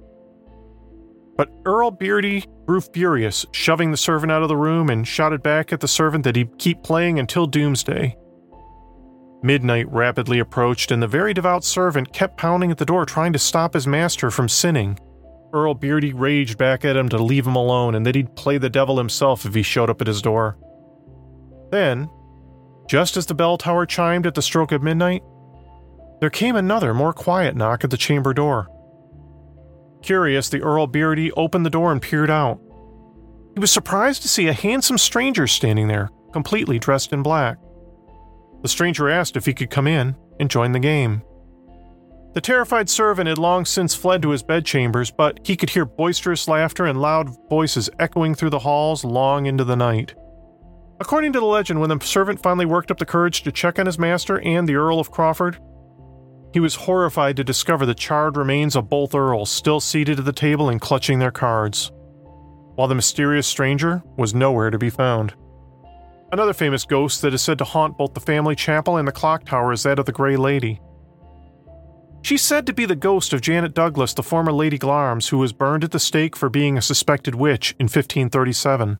But 1.36 1.50
Earl 1.64 1.90
Beardy 1.90 2.44
grew 2.66 2.80
furious, 2.80 3.44
shoving 3.52 3.90
the 3.90 3.96
servant 3.96 4.32
out 4.32 4.42
of 4.42 4.48
the 4.48 4.56
room 4.56 4.88
and 4.88 5.06
shouted 5.06 5.42
back 5.42 5.72
at 5.72 5.80
the 5.80 5.88
servant 5.88 6.24
that 6.24 6.36
he'd 6.36 6.58
keep 6.58 6.82
playing 6.82 7.18
until 7.18 7.46
doomsday. 7.46 8.16
Midnight 9.42 9.90
rapidly 9.92 10.38
approached, 10.38 10.90
and 10.90 11.02
the 11.02 11.06
very 11.06 11.34
devout 11.34 11.62
servant 11.62 12.12
kept 12.12 12.38
pounding 12.38 12.70
at 12.70 12.78
the 12.78 12.86
door 12.86 13.04
trying 13.04 13.32
to 13.34 13.38
stop 13.38 13.74
his 13.74 13.86
master 13.86 14.30
from 14.30 14.48
sinning. 14.48 14.98
Earl 15.52 15.74
Beardy 15.74 16.12
raged 16.12 16.58
back 16.58 16.84
at 16.84 16.96
him 16.96 17.08
to 17.08 17.18
leave 17.18 17.46
him 17.46 17.56
alone 17.56 17.94
and 17.94 18.04
that 18.04 18.14
he'd 18.14 18.36
play 18.36 18.58
the 18.58 18.70
devil 18.70 18.98
himself 18.98 19.44
if 19.44 19.54
he 19.54 19.62
showed 19.62 19.90
up 19.90 20.00
at 20.00 20.06
his 20.06 20.22
door. 20.22 20.58
Then, 21.70 22.08
just 22.88 23.16
as 23.16 23.26
the 23.26 23.34
bell 23.34 23.58
tower 23.58 23.86
chimed 23.86 24.26
at 24.26 24.34
the 24.34 24.42
stroke 24.42 24.72
of 24.72 24.82
midnight, 24.82 25.22
there 26.20 26.30
came 26.30 26.56
another, 26.56 26.94
more 26.94 27.12
quiet 27.12 27.56
knock 27.56 27.84
at 27.84 27.90
the 27.90 27.96
chamber 27.96 28.32
door. 28.32 28.68
Curious, 30.02 30.48
the 30.48 30.62
Earl 30.62 30.86
Beardy 30.86 31.32
opened 31.32 31.66
the 31.66 31.70
door 31.70 31.92
and 31.92 32.00
peered 32.00 32.30
out. 32.30 32.60
He 33.54 33.60
was 33.60 33.72
surprised 33.72 34.22
to 34.22 34.28
see 34.28 34.48
a 34.48 34.52
handsome 34.52 34.98
stranger 34.98 35.46
standing 35.46 35.88
there, 35.88 36.10
completely 36.32 36.78
dressed 36.78 37.12
in 37.12 37.22
black. 37.22 37.58
The 38.62 38.68
stranger 38.68 39.08
asked 39.08 39.36
if 39.36 39.46
he 39.46 39.54
could 39.54 39.70
come 39.70 39.86
in 39.86 40.16
and 40.38 40.50
join 40.50 40.72
the 40.72 40.78
game. 40.78 41.22
The 42.36 42.42
terrified 42.42 42.90
servant 42.90 43.30
had 43.30 43.38
long 43.38 43.64
since 43.64 43.94
fled 43.94 44.20
to 44.20 44.28
his 44.28 44.42
bedchambers, 44.42 45.10
but 45.10 45.40
he 45.42 45.56
could 45.56 45.70
hear 45.70 45.86
boisterous 45.86 46.46
laughter 46.46 46.84
and 46.84 47.00
loud 47.00 47.30
voices 47.48 47.88
echoing 47.98 48.34
through 48.34 48.50
the 48.50 48.58
halls 48.58 49.04
long 49.04 49.46
into 49.46 49.64
the 49.64 49.74
night. 49.74 50.14
According 51.00 51.32
to 51.32 51.40
the 51.40 51.46
legend, 51.46 51.80
when 51.80 51.88
the 51.88 52.04
servant 52.04 52.42
finally 52.42 52.66
worked 52.66 52.90
up 52.90 52.98
the 52.98 53.06
courage 53.06 53.42
to 53.44 53.52
check 53.52 53.78
on 53.78 53.86
his 53.86 53.98
master 53.98 54.38
and 54.38 54.68
the 54.68 54.74
Earl 54.74 55.00
of 55.00 55.10
Crawford, 55.10 55.58
he 56.52 56.60
was 56.60 56.74
horrified 56.74 57.38
to 57.38 57.42
discover 57.42 57.86
the 57.86 57.94
charred 57.94 58.36
remains 58.36 58.76
of 58.76 58.90
both 58.90 59.14
earls 59.14 59.50
still 59.50 59.80
seated 59.80 60.18
at 60.18 60.26
the 60.26 60.30
table 60.30 60.68
and 60.68 60.78
clutching 60.78 61.18
their 61.18 61.30
cards, 61.30 61.90
while 62.74 62.86
the 62.86 62.94
mysterious 62.94 63.46
stranger 63.46 64.02
was 64.18 64.34
nowhere 64.34 64.68
to 64.68 64.76
be 64.76 64.90
found. 64.90 65.32
Another 66.32 66.52
famous 66.52 66.84
ghost 66.84 67.22
that 67.22 67.32
is 67.32 67.40
said 67.40 67.56
to 67.56 67.64
haunt 67.64 67.96
both 67.96 68.12
the 68.12 68.20
family 68.20 68.54
chapel 68.54 68.98
and 68.98 69.08
the 69.08 69.12
clock 69.12 69.46
tower 69.46 69.72
is 69.72 69.84
that 69.84 69.98
of 69.98 70.04
the 70.04 70.12
Grey 70.12 70.36
Lady. 70.36 70.82
She's 72.26 72.42
said 72.42 72.66
to 72.66 72.72
be 72.72 72.86
the 72.86 72.96
ghost 72.96 73.32
of 73.32 73.40
Janet 73.40 73.72
Douglas, 73.72 74.12
the 74.12 74.20
former 74.20 74.50
Lady 74.50 74.78
Glamis, 74.78 75.28
who 75.28 75.38
was 75.38 75.52
burned 75.52 75.84
at 75.84 75.92
the 75.92 76.00
stake 76.00 76.34
for 76.34 76.48
being 76.48 76.76
a 76.76 76.82
suspected 76.82 77.36
witch 77.36 77.76
in 77.78 77.84
1537. 77.84 78.98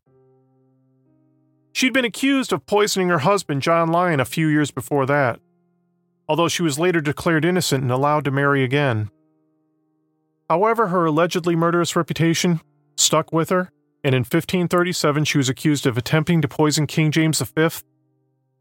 She'd 1.73 1.91
been 1.91 2.05
accused 2.05 2.53
of 2.53 2.65
poisoning 2.65 3.09
her 3.09 3.19
husband, 3.19 3.63
John 3.63 3.89
Lyon, 3.89 4.21
a 4.21 4.23
few 4.23 4.47
years 4.47 4.71
before 4.71 5.05
that, 5.07 5.41
although 6.29 6.47
she 6.47 6.63
was 6.63 6.79
later 6.79 7.01
declared 7.01 7.43
innocent 7.43 7.81
and 7.83 7.91
allowed 7.91 8.23
to 8.23 8.31
marry 8.31 8.63
again. 8.63 9.11
However, 10.49 10.87
her 10.87 11.03
allegedly 11.03 11.57
murderous 11.57 11.97
reputation 11.97 12.61
stuck 12.95 13.33
with 13.33 13.49
her, 13.49 13.73
and 14.05 14.15
in 14.15 14.21
1537 14.21 15.25
she 15.25 15.37
was 15.37 15.49
accused 15.49 15.85
of 15.85 15.97
attempting 15.97 16.41
to 16.41 16.47
poison 16.47 16.87
King 16.87 17.11
James 17.11 17.41
V 17.41 17.67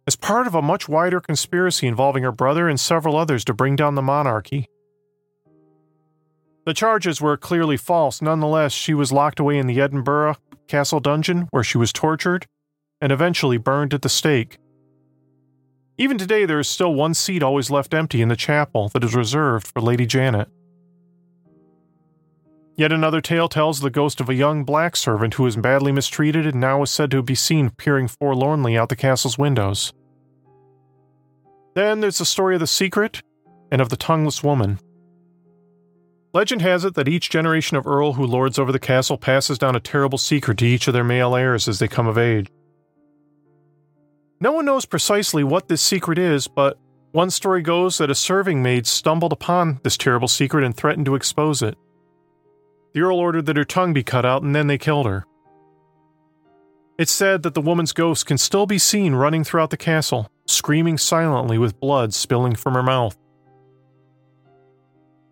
as 0.07 0.17
part 0.17 0.47
of 0.47 0.55
a 0.55 0.63
much 0.63 0.89
wider 0.89 1.21
conspiracy 1.21 1.87
involving 1.87 2.23
her 2.23 2.33
brother 2.33 2.69
and 2.69 2.79
several 2.79 3.17
others 3.17 3.45
to 3.45 3.55
bring 3.55 3.77
down 3.77 3.95
the 3.95 4.03
monarchy. 4.03 4.69
The 6.65 6.75
charges 6.75 7.21
were 7.21 7.37
clearly 7.37 7.77
false. 7.77 8.21
Nonetheless, 8.21 8.73
she 8.73 8.95
was 8.95 9.13
locked 9.13 9.39
away 9.39 9.59
in 9.59 9.67
the 9.67 9.81
Edinburgh 9.81 10.37
Castle 10.69 11.01
dungeon 11.01 11.47
where 11.51 11.63
she 11.63 11.79
was 11.79 11.93
tortured 11.93 12.47
and 13.01 13.13
eventually 13.13 13.57
burned 13.57 13.95
at 13.95 14.03
the 14.03 14.09
stake. 14.09 14.59
Even 15.99 16.19
today, 16.19 16.45
there 16.45 16.59
is 16.59 16.69
still 16.69 16.93
one 16.93 17.15
seat 17.15 17.43
always 17.43 17.71
left 17.71 17.95
empty 17.95 18.21
in 18.21 18.29
the 18.29 18.37
chapel 18.37 18.89
that 18.91 19.05
is 19.05 19.15
reserved 19.15 19.67
for 19.67 19.81
Lady 19.81 20.07
Janet. 20.07 20.49
Yet 22.77 22.93
another 22.93 23.23
tale 23.23 23.49
tells 23.49 23.81
the 23.81 23.91
ghost 23.91 24.21
of 24.21 24.29
a 24.29 24.35
young 24.35 24.63
black 24.63 24.97
servant 24.97 25.35
who 25.35 25.45
was 25.45 25.57
badly 25.57 25.93
mistreated 25.93 26.47
and 26.47 26.61
now 26.61 26.83
is 26.83 26.91
said 26.91 27.11
to 27.13 27.23
be 27.23 27.35
seen 27.35 27.71
peering 27.71 28.07
forlornly 28.07 28.77
out 28.77 28.91
the 28.91 28.97
castle's 28.97 29.39
windows. 29.39 29.95
Then 31.75 32.01
there's 32.01 32.19
the 32.19 32.27
story 32.27 32.55
of 32.55 32.61
the 32.61 32.67
secret 32.67 33.23
and 33.73 33.81
of 33.81 33.89
the 33.89 33.97
tongueless 33.97 34.43
woman. 34.43 34.79
Legend 36.35 36.61
has 36.61 36.85
it 36.85 36.95
that 36.95 37.09
each 37.09 37.31
generation 37.31 37.79
of 37.79 37.87
Earl 37.87 38.13
who 38.13 38.27
lords 38.27 38.59
over 38.59 38.71
the 38.71 38.79
castle 38.79 39.17
passes 39.17 39.57
down 39.57 39.75
a 39.75 39.81
terrible 39.81 40.19
secret 40.19 40.59
to 40.59 40.67
each 40.67 40.87
of 40.87 40.93
their 40.93 41.05
male 41.05 41.35
heirs 41.35 41.67
as 41.67 41.79
they 41.79 41.89
come 41.89 42.07
of 42.07 42.19
age. 42.19 42.49
No 44.39 44.53
one 44.53 44.67
knows 44.67 44.85
precisely 44.85 45.43
what 45.43 45.69
this 45.69 45.81
secret 45.81 46.19
is, 46.19 46.47
but 46.47 46.79
one 47.13 47.31
story 47.31 47.63
goes 47.63 47.97
that 47.97 48.11
a 48.11 48.15
serving 48.15 48.63
maid 48.63 48.87
stumbled 48.87 49.33
upon 49.33 49.81
this 49.83 49.97
terrible 49.97 50.29
secret 50.29 50.63
and 50.63 50.77
threatened 50.77 51.07
to 51.07 51.15
expose 51.15 51.63
it. 51.63 51.79
The 52.97 53.03
Earl 53.03 53.19
ordered 53.19 53.45
that 53.45 53.59
her 53.59 53.65
tongue 53.65 53.93
be 53.93 54.03
cut 54.03 54.25
out 54.25 54.43
and 54.43 54.57
then 54.57 54.69
they 54.69 54.79
killed 54.79 55.05
her. 55.05 55.27
It's 56.99 57.13
said 57.13 57.43
that 57.43 57.53
the 57.53 57.61
woman's 57.61 57.93
ghost 57.93 58.25
can 58.25 58.39
still 58.39 58.65
be 58.65 58.79
seen 58.79 59.15
running 59.15 59.45
throughout 59.45 59.69
the 59.69 59.77
castle, 59.77 60.31
screaming 60.47 60.97
silently 60.97 61.59
with 61.59 61.79
blood 61.79 62.15
spilling 62.15 62.55
from 62.55 62.73
her 62.73 62.83
mouth. 62.83 63.15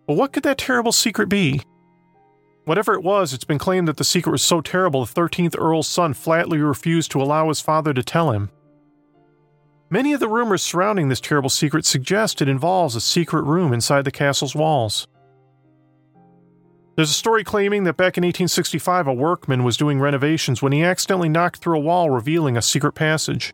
But 0.05 0.13
what 0.13 0.31
could 0.31 0.43
that 0.43 0.59
terrible 0.59 0.91
secret 0.91 1.27
be? 1.27 1.63
Whatever 2.65 2.93
it 2.93 3.01
was, 3.01 3.33
it's 3.33 3.43
been 3.43 3.57
claimed 3.57 3.87
that 3.87 3.97
the 3.97 4.03
secret 4.03 4.33
was 4.33 4.43
so 4.43 4.61
terrible 4.61 5.03
the 5.03 5.11
13th 5.11 5.55
Earl's 5.57 5.87
son 5.87 6.13
flatly 6.13 6.59
refused 6.59 7.09
to 7.13 7.21
allow 7.21 7.47
his 7.47 7.61
father 7.61 7.95
to 7.95 8.03
tell 8.03 8.29
him. 8.29 8.51
Many 9.89 10.13
of 10.13 10.19
the 10.19 10.29
rumors 10.29 10.61
surrounding 10.61 11.09
this 11.09 11.19
terrible 11.19 11.49
secret 11.49 11.87
suggest 11.87 12.43
it 12.43 12.47
involves 12.47 12.95
a 12.95 13.01
secret 13.01 13.41
room 13.41 13.73
inside 13.73 14.05
the 14.05 14.11
castle's 14.11 14.53
walls. 14.53 15.07
There's 16.95 17.09
a 17.09 17.13
story 17.13 17.43
claiming 17.43 17.83
that 17.83 17.97
back 17.97 18.17
in 18.17 18.23
1865 18.23 19.07
a 19.07 19.13
workman 19.13 19.63
was 19.63 19.75
doing 19.75 19.99
renovations 19.99 20.61
when 20.61 20.71
he 20.71 20.83
accidentally 20.83 21.27
knocked 21.27 21.57
through 21.57 21.77
a 21.77 21.81
wall 21.81 22.09
revealing 22.09 22.55
a 22.55 22.61
secret 22.61 22.93
passage. 22.93 23.53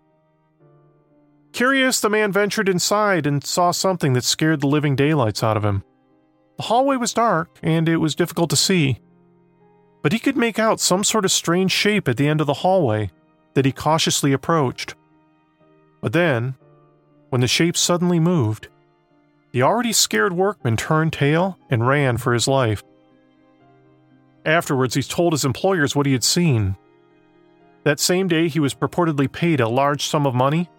Curious, 1.52 2.00
the 2.00 2.10
man 2.10 2.32
ventured 2.32 2.70
inside 2.70 3.26
and 3.26 3.44
saw 3.44 3.72
something 3.72 4.14
that 4.14 4.24
scared 4.24 4.62
the 4.62 4.68
living 4.68 4.96
daylights 4.96 5.44
out 5.44 5.58
of 5.58 5.66
him. 5.66 5.84
The 6.58 6.64
hallway 6.64 6.98
was 6.98 7.14
dark 7.14 7.50
and 7.64 7.90
it 7.90 7.98
was 7.98 8.16
difficult 8.16 8.52
to 8.52 8.56
see, 8.56 9.00
but 10.04 10.14
he 10.14 10.20
could 10.20 10.38
make 10.38 10.60
out 10.60 10.80
some 10.80 11.04
sort 11.04 11.26
of 11.26 11.32
strange 11.32 11.72
shape 11.72 12.08
at 12.08 12.18
the 12.18 12.28
end 12.28 12.42
of 12.42 12.48
the 12.48 12.54
hallway 12.54 13.10
that 13.56 13.66
he 13.66 13.72
cautiously 13.72 14.34
approached. 14.34 14.94
But 16.00 16.14
then, 16.14 16.56
when 17.30 17.42
the 17.42 17.48
shape 17.48 17.76
suddenly 17.76 18.20
moved, 18.20 18.68
the 19.52 19.64
already 19.64 19.94
scared 19.94 20.34
workman 20.34 20.78
turned 20.78 21.14
tail 21.14 21.58
and 21.70 21.88
ran 21.88 22.18
for 22.18 22.34
his 22.34 22.48
life. 22.48 22.84
Afterwards, 24.46 24.96
he 24.96 25.04
told 25.04 25.34
his 25.34 25.46
employers 25.46 25.96
what 25.96 26.06
he 26.06 26.14
had 26.14 26.24
seen. 26.24 26.76
That 27.84 28.00
same 28.00 28.28
day, 28.28 28.48
he 28.48 28.60
was 28.60 28.74
purportedly 28.74 29.32
paid 29.32 29.60
a 29.60 29.68
large 29.70 30.06
sum 30.06 30.26
of 30.26 30.36
money, 30.36 30.70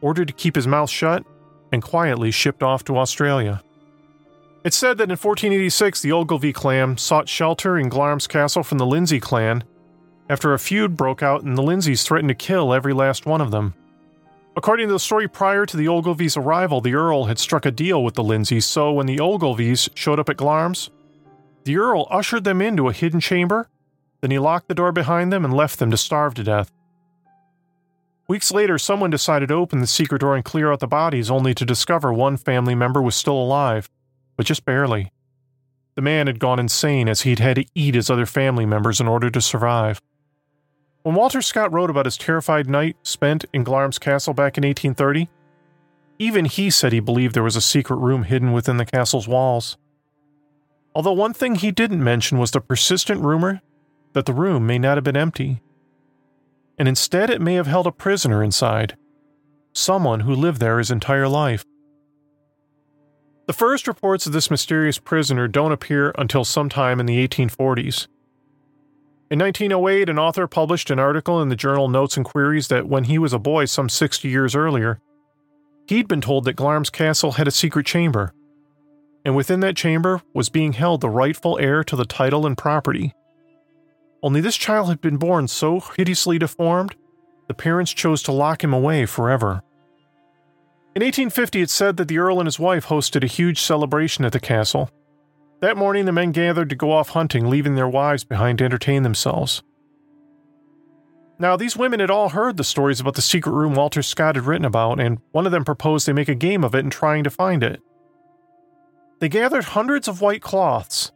ordered 0.00 0.28
to 0.28 0.34
keep 0.34 0.54
his 0.54 0.66
mouth 0.66 0.90
shut, 0.90 1.24
and 1.72 1.82
quietly 1.82 2.30
shipped 2.30 2.62
off 2.62 2.84
to 2.84 2.98
Australia. 2.98 3.62
It's 4.64 4.76
said 4.76 4.98
that 4.98 5.04
in 5.04 5.10
1486, 5.10 6.02
the 6.02 6.12
Ogilvy 6.12 6.52
clan 6.52 6.96
sought 6.96 7.28
shelter 7.28 7.78
in 7.78 7.88
Glamis 7.88 8.26
Castle 8.26 8.64
from 8.64 8.78
the 8.78 8.86
Lindsay 8.86 9.20
clan 9.20 9.62
after 10.28 10.52
a 10.52 10.58
feud 10.58 10.96
broke 10.96 11.22
out 11.22 11.42
and 11.42 11.56
the 11.56 11.62
Lindsays 11.62 12.02
threatened 12.02 12.30
to 12.30 12.34
kill 12.34 12.74
every 12.74 12.92
last 12.92 13.26
one 13.26 13.40
of 13.40 13.52
them. 13.52 13.74
According 14.56 14.88
to 14.88 14.92
the 14.92 14.98
story, 14.98 15.28
prior 15.28 15.66
to 15.66 15.76
the 15.76 15.86
Ogilvies' 15.86 16.36
arrival, 16.36 16.80
the 16.80 16.94
Earl 16.94 17.26
had 17.26 17.38
struck 17.38 17.66
a 17.66 17.70
deal 17.70 18.02
with 18.02 18.14
the 18.14 18.24
Lindsays, 18.24 18.64
so 18.64 18.90
when 18.92 19.06
the 19.06 19.18
Ogilvies 19.18 19.90
showed 19.94 20.18
up 20.18 20.30
at 20.30 20.38
Glamis, 20.38 20.90
the 21.66 21.76
Earl 21.76 22.06
ushered 22.10 22.44
them 22.44 22.62
into 22.62 22.88
a 22.88 22.92
hidden 22.92 23.20
chamber, 23.20 23.68
then 24.20 24.30
he 24.30 24.38
locked 24.38 24.68
the 24.68 24.74
door 24.74 24.92
behind 24.92 25.32
them 25.32 25.44
and 25.44 25.52
left 25.52 25.78
them 25.78 25.90
to 25.90 25.96
starve 25.96 26.32
to 26.34 26.44
death. 26.44 26.72
Weeks 28.28 28.50
later, 28.50 28.78
someone 28.78 29.10
decided 29.10 29.48
to 29.48 29.54
open 29.54 29.80
the 29.80 29.86
secret 29.86 30.20
door 30.20 30.34
and 30.34 30.44
clear 30.44 30.72
out 30.72 30.80
the 30.80 30.86
bodies, 30.86 31.30
only 31.30 31.54
to 31.54 31.64
discover 31.64 32.12
one 32.12 32.36
family 32.36 32.74
member 32.74 33.02
was 33.02 33.14
still 33.14 33.36
alive, 33.36 33.90
but 34.36 34.46
just 34.46 34.64
barely. 34.64 35.12
The 35.96 36.02
man 36.02 36.28
had 36.28 36.38
gone 36.38 36.58
insane 36.58 37.08
as 37.08 37.22
he'd 37.22 37.40
had 37.40 37.56
to 37.56 37.66
eat 37.74 37.94
his 37.94 38.10
other 38.10 38.26
family 38.26 38.66
members 38.66 39.00
in 39.00 39.08
order 39.08 39.28
to 39.30 39.40
survive. 39.40 40.00
When 41.02 41.14
Walter 41.14 41.42
Scott 41.42 41.72
wrote 41.72 41.90
about 41.90 42.04
his 42.04 42.16
terrified 42.16 42.68
night 42.68 42.96
spent 43.02 43.44
in 43.52 43.64
Glamis 43.64 43.98
Castle 43.98 44.34
back 44.34 44.56
in 44.56 44.64
1830, 44.64 45.28
even 46.18 46.44
he 46.44 46.70
said 46.70 46.92
he 46.92 47.00
believed 47.00 47.34
there 47.34 47.42
was 47.42 47.56
a 47.56 47.60
secret 47.60 47.96
room 47.96 48.24
hidden 48.24 48.52
within 48.52 48.76
the 48.76 48.86
castle's 48.86 49.28
walls. 49.28 49.76
Although 50.96 51.12
one 51.12 51.34
thing 51.34 51.56
he 51.56 51.72
didn't 51.72 52.02
mention 52.02 52.38
was 52.38 52.52
the 52.52 52.60
persistent 52.62 53.20
rumor 53.20 53.60
that 54.14 54.24
the 54.24 54.32
room 54.32 54.66
may 54.66 54.78
not 54.78 54.96
have 54.96 55.04
been 55.04 55.14
empty, 55.14 55.60
and 56.78 56.88
instead 56.88 57.28
it 57.28 57.42
may 57.42 57.52
have 57.52 57.66
held 57.66 57.86
a 57.86 57.92
prisoner 57.92 58.42
inside, 58.42 58.96
someone 59.74 60.20
who 60.20 60.34
lived 60.34 60.58
there 60.58 60.78
his 60.78 60.90
entire 60.90 61.28
life. 61.28 61.66
The 63.46 63.52
first 63.52 63.86
reports 63.86 64.24
of 64.24 64.32
this 64.32 64.50
mysterious 64.50 64.96
prisoner 64.96 65.48
don't 65.48 65.70
appear 65.70 66.14
until 66.16 66.46
sometime 66.46 66.98
in 66.98 67.04
the 67.04 67.28
1840s. 67.28 68.08
In 69.30 69.38
1908, 69.38 70.08
an 70.08 70.18
author 70.18 70.46
published 70.46 70.88
an 70.88 70.98
article 70.98 71.42
in 71.42 71.50
the 71.50 71.56
journal 71.56 71.88
Notes 71.88 72.16
and 72.16 72.24
Queries 72.24 72.68
that 72.68 72.88
when 72.88 73.04
he 73.04 73.18
was 73.18 73.34
a 73.34 73.38
boy 73.38 73.66
some 73.66 73.90
60 73.90 74.30
years 74.30 74.54
earlier, 74.54 74.98
he'd 75.88 76.08
been 76.08 76.22
told 76.22 76.46
that 76.46 76.56
Glamis 76.56 76.88
Castle 76.88 77.32
had 77.32 77.46
a 77.46 77.50
secret 77.50 77.84
chamber, 77.84 78.32
and 79.26 79.34
within 79.34 79.58
that 79.60 79.76
chamber 79.76 80.22
was 80.32 80.48
being 80.48 80.72
held 80.72 81.00
the 81.00 81.10
rightful 81.10 81.58
heir 81.58 81.82
to 81.82 81.96
the 81.96 82.04
title 82.04 82.46
and 82.46 82.56
property. 82.56 83.12
Only 84.22 84.40
this 84.40 84.56
child 84.56 84.88
had 84.88 85.00
been 85.00 85.16
born 85.16 85.48
so 85.48 85.80
hideously 85.80 86.38
deformed, 86.38 86.94
the 87.48 87.54
parents 87.54 87.92
chose 87.92 88.22
to 88.22 88.32
lock 88.32 88.62
him 88.62 88.72
away 88.72 89.04
forever. 89.04 89.62
In 90.94 91.02
1850, 91.02 91.60
it 91.60 91.70
said 91.70 91.96
that 91.96 92.06
the 92.06 92.18
Earl 92.18 92.38
and 92.38 92.46
his 92.46 92.60
wife 92.60 92.86
hosted 92.86 93.24
a 93.24 93.26
huge 93.26 93.60
celebration 93.60 94.24
at 94.24 94.32
the 94.32 94.40
castle, 94.40 94.90
that 95.60 95.76
morning, 95.76 96.04
the 96.04 96.12
men 96.12 96.30
gathered 96.32 96.68
to 96.70 96.76
go 96.76 96.92
off 96.92 97.10
hunting, 97.10 97.48
leaving 97.48 97.74
their 97.74 97.88
wives 97.88 98.24
behind 98.24 98.58
to 98.58 98.64
entertain 98.64 99.02
themselves. 99.02 99.62
Now, 101.38 101.56
these 101.56 101.76
women 101.76 101.98
had 101.98 102.10
all 102.10 102.28
heard 102.28 102.58
the 102.58 102.64
stories 102.64 103.00
about 103.00 103.14
the 103.14 103.22
secret 103.22 103.52
room 103.52 103.74
Walter 103.74 104.02
Scott 104.02 104.36
had 104.36 104.44
written 104.44 104.64
about, 104.64 105.00
and 105.00 105.18
one 105.32 105.46
of 105.46 105.52
them 105.52 105.64
proposed 105.64 106.06
they 106.06 106.12
make 106.12 106.28
a 106.28 106.34
game 106.34 106.62
of 106.62 106.74
it 106.74 106.84
in 106.84 106.90
trying 106.90 107.24
to 107.24 107.30
find 107.30 107.64
it. 107.64 107.82
They 109.18 109.28
gathered 109.28 109.64
hundreds 109.64 110.08
of 110.08 110.20
white 110.20 110.42
cloths, 110.42 111.12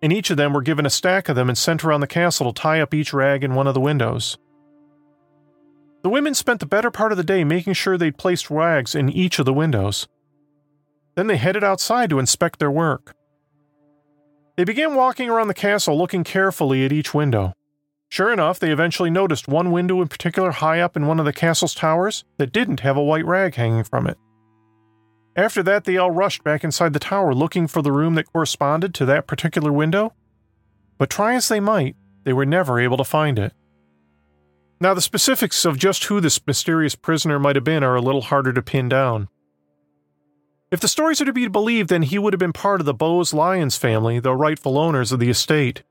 and 0.00 0.12
each 0.12 0.30
of 0.30 0.36
them 0.36 0.52
were 0.52 0.62
given 0.62 0.86
a 0.86 0.90
stack 0.90 1.28
of 1.28 1.36
them 1.36 1.48
and 1.48 1.58
sent 1.58 1.84
around 1.84 2.00
the 2.00 2.06
castle 2.06 2.52
to 2.52 2.60
tie 2.60 2.80
up 2.80 2.94
each 2.94 3.12
rag 3.12 3.42
in 3.42 3.54
one 3.54 3.66
of 3.66 3.74
the 3.74 3.80
windows. 3.80 4.38
The 6.02 6.10
women 6.10 6.34
spent 6.34 6.60
the 6.60 6.66
better 6.66 6.90
part 6.90 7.12
of 7.12 7.18
the 7.18 7.24
day 7.24 7.44
making 7.44 7.72
sure 7.72 7.96
they'd 7.96 8.18
placed 8.18 8.50
rags 8.50 8.94
in 8.94 9.08
each 9.08 9.38
of 9.38 9.46
the 9.46 9.54
windows. 9.54 10.06
Then 11.16 11.26
they 11.26 11.38
headed 11.38 11.64
outside 11.64 12.10
to 12.10 12.18
inspect 12.18 12.58
their 12.58 12.70
work. 12.70 13.14
They 14.56 14.64
began 14.64 14.94
walking 14.94 15.28
around 15.28 15.48
the 15.48 15.54
castle 15.54 15.98
looking 15.98 16.22
carefully 16.22 16.84
at 16.84 16.92
each 16.92 17.14
window. 17.14 17.54
Sure 18.10 18.32
enough, 18.32 18.60
they 18.60 18.70
eventually 18.70 19.10
noticed 19.10 19.48
one 19.48 19.72
window 19.72 20.00
in 20.00 20.08
particular 20.08 20.52
high 20.52 20.80
up 20.80 20.96
in 20.96 21.06
one 21.06 21.18
of 21.18 21.24
the 21.24 21.32
castle's 21.32 21.74
towers 21.74 22.24
that 22.36 22.52
didn't 22.52 22.80
have 22.80 22.96
a 22.96 23.02
white 23.02 23.24
rag 23.24 23.54
hanging 23.56 23.82
from 23.82 24.06
it. 24.06 24.18
After 25.36 25.62
that, 25.64 25.84
they 25.84 25.96
all 25.96 26.10
rushed 26.10 26.44
back 26.44 26.62
inside 26.62 26.92
the 26.92 27.00
tower 27.00 27.34
looking 27.34 27.66
for 27.66 27.82
the 27.82 27.92
room 27.92 28.14
that 28.14 28.32
corresponded 28.32 28.94
to 28.94 29.06
that 29.06 29.26
particular 29.26 29.72
window. 29.72 30.12
But 30.96 31.10
try 31.10 31.34
as 31.34 31.48
they 31.48 31.60
might, 31.60 31.96
they 32.22 32.32
were 32.32 32.46
never 32.46 32.78
able 32.78 32.96
to 32.96 33.04
find 33.04 33.38
it. 33.38 33.52
Now, 34.80 34.94
the 34.94 35.00
specifics 35.00 35.64
of 35.64 35.78
just 35.78 36.04
who 36.04 36.20
this 36.20 36.44
mysterious 36.46 36.94
prisoner 36.94 37.38
might 37.38 37.56
have 37.56 37.64
been 37.64 37.82
are 37.82 37.96
a 37.96 38.00
little 38.00 38.22
harder 38.22 38.52
to 38.52 38.62
pin 38.62 38.88
down. 38.88 39.28
If 40.70 40.80
the 40.80 40.88
stories 40.88 41.20
are 41.20 41.26
to 41.26 41.32
be 41.32 41.48
believed, 41.48 41.88
then 41.88 42.02
he 42.02 42.18
would 42.18 42.32
have 42.32 42.40
been 42.40 42.52
part 42.52 42.80
of 42.80 42.86
the 42.86 42.94
Bowes 42.94 43.32
Lyons 43.32 43.76
family, 43.76 44.18
the 44.18 44.34
rightful 44.34 44.76
owners 44.76 45.12
of 45.12 45.20
the 45.20 45.30
estate. 45.30 45.82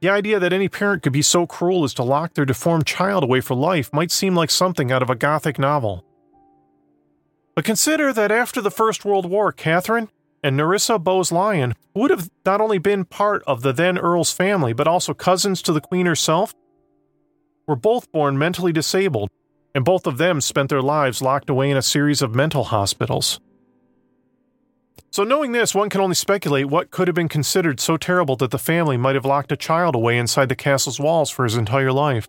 The 0.00 0.08
idea 0.08 0.40
that 0.40 0.52
any 0.52 0.68
parent 0.68 1.02
could 1.02 1.12
be 1.12 1.22
so 1.22 1.46
cruel 1.46 1.84
as 1.84 1.94
to 1.94 2.02
lock 2.02 2.34
their 2.34 2.44
deformed 2.44 2.86
child 2.86 3.22
away 3.22 3.40
for 3.40 3.54
life 3.54 3.92
might 3.92 4.10
seem 4.10 4.34
like 4.34 4.50
something 4.50 4.90
out 4.90 5.02
of 5.02 5.10
a 5.10 5.14
Gothic 5.14 5.58
novel. 5.58 6.04
But 7.54 7.64
consider 7.64 8.12
that 8.12 8.32
after 8.32 8.60
the 8.60 8.70
First 8.70 9.04
World 9.04 9.26
War, 9.26 9.52
Catherine 9.52 10.08
and 10.42 10.56
Nerissa 10.56 10.98
Bowes 10.98 11.30
Lyon 11.30 11.74
would 11.94 12.10
have 12.10 12.30
not 12.44 12.60
only 12.60 12.78
been 12.78 13.04
part 13.04 13.42
of 13.46 13.62
the 13.62 13.72
then 13.72 13.98
Earl's 13.98 14.32
family, 14.32 14.72
but 14.72 14.88
also 14.88 15.14
cousins 15.14 15.62
to 15.62 15.72
the 15.72 15.80
Queen 15.80 16.06
herself, 16.06 16.54
were 17.66 17.76
both 17.76 18.10
born 18.10 18.38
mentally 18.38 18.72
disabled 18.72 19.30
and 19.74 19.84
both 19.84 20.06
of 20.06 20.18
them 20.18 20.40
spent 20.40 20.68
their 20.68 20.82
lives 20.82 21.22
locked 21.22 21.48
away 21.48 21.70
in 21.70 21.76
a 21.76 21.82
series 21.82 22.22
of 22.22 22.34
mental 22.34 22.64
hospitals. 22.64 23.40
So, 25.10 25.24
knowing 25.24 25.52
this, 25.52 25.74
one 25.74 25.90
can 25.90 26.00
only 26.00 26.14
speculate 26.14 26.66
what 26.66 26.90
could 26.90 27.06
have 27.06 27.14
been 27.14 27.28
considered 27.28 27.80
so 27.80 27.96
terrible 27.96 28.36
that 28.36 28.50
the 28.50 28.58
family 28.58 28.96
might 28.96 29.14
have 29.14 29.26
locked 29.26 29.52
a 29.52 29.56
child 29.56 29.94
away 29.94 30.16
inside 30.16 30.48
the 30.48 30.56
castle's 30.56 30.98
walls 30.98 31.30
for 31.30 31.44
his 31.44 31.56
entire 31.56 31.92
life. 31.92 32.28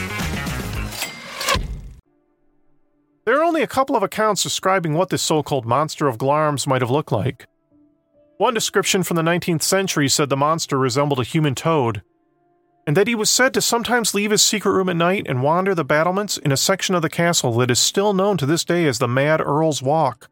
There 3.31 3.39
are 3.39 3.45
only 3.45 3.61
a 3.61 3.67
couple 3.67 3.95
of 3.95 4.03
accounts 4.03 4.43
describing 4.43 4.93
what 4.93 5.07
this 5.07 5.21
so 5.21 5.41
called 5.41 5.65
monster 5.65 6.09
of 6.09 6.17
Glamis 6.17 6.67
might 6.67 6.81
have 6.81 6.91
looked 6.91 7.13
like. 7.13 7.47
One 8.35 8.53
description 8.53 9.03
from 9.03 9.15
the 9.15 9.21
19th 9.21 9.63
century 9.63 10.09
said 10.09 10.27
the 10.27 10.35
monster 10.35 10.77
resembled 10.77 11.21
a 11.21 11.23
human 11.23 11.55
toad, 11.55 12.01
and 12.85 12.97
that 12.97 13.07
he 13.07 13.15
was 13.15 13.29
said 13.29 13.53
to 13.53 13.61
sometimes 13.61 14.13
leave 14.13 14.31
his 14.31 14.43
secret 14.43 14.73
room 14.73 14.89
at 14.89 14.97
night 14.97 15.27
and 15.29 15.41
wander 15.41 15.73
the 15.73 15.85
battlements 15.85 16.37
in 16.39 16.51
a 16.51 16.57
section 16.57 16.93
of 16.93 17.01
the 17.01 17.09
castle 17.09 17.53
that 17.53 17.71
is 17.71 17.79
still 17.79 18.13
known 18.13 18.35
to 18.35 18.45
this 18.45 18.65
day 18.65 18.85
as 18.85 18.99
the 18.99 19.07
Mad 19.07 19.39
Earl's 19.39 19.81
Walk. 19.81 20.27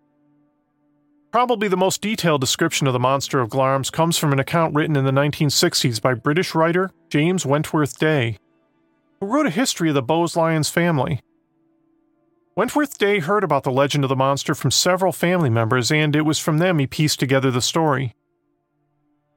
Probably 1.31 1.69
the 1.69 1.77
most 1.77 2.01
detailed 2.01 2.41
description 2.41 2.85
of 2.85 2.91
the 2.91 2.99
monster 2.99 3.39
of 3.39 3.49
Glamis 3.49 3.89
comes 3.89 4.17
from 4.17 4.33
an 4.33 4.39
account 4.39 4.75
written 4.75 4.97
in 4.97 5.05
the 5.05 5.11
1960s 5.11 6.01
by 6.01 6.15
British 6.15 6.53
writer 6.53 6.91
James 7.09 7.45
Wentworth 7.45 7.97
Day, 7.97 8.39
who 9.21 9.27
wrote 9.27 9.47
a 9.47 9.51
history 9.51 9.87
of 9.87 9.95
the 9.95 10.01
Bowes 10.01 10.35
Lyons 10.35 10.69
family. 10.69 11.21
Wentworth 12.59 12.97
Day 12.97 13.19
heard 13.19 13.45
about 13.45 13.63
the 13.63 13.71
legend 13.71 14.03
of 14.03 14.09
the 14.09 14.17
monster 14.17 14.53
from 14.53 14.69
several 14.69 15.13
family 15.13 15.49
members, 15.49 15.93
and 15.93 16.13
it 16.13 16.23
was 16.23 16.39
from 16.39 16.57
them 16.57 16.77
he 16.77 16.85
pieced 16.85 17.17
together 17.17 17.51
the 17.51 17.61
story. 17.61 18.17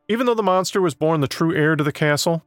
Even 0.08 0.26
though 0.26 0.34
the 0.34 0.42
monster 0.42 0.80
was 0.80 0.96
born 0.96 1.20
the 1.20 1.28
true 1.28 1.54
heir 1.54 1.76
to 1.76 1.84
the 1.84 1.92
castle, 1.92 2.44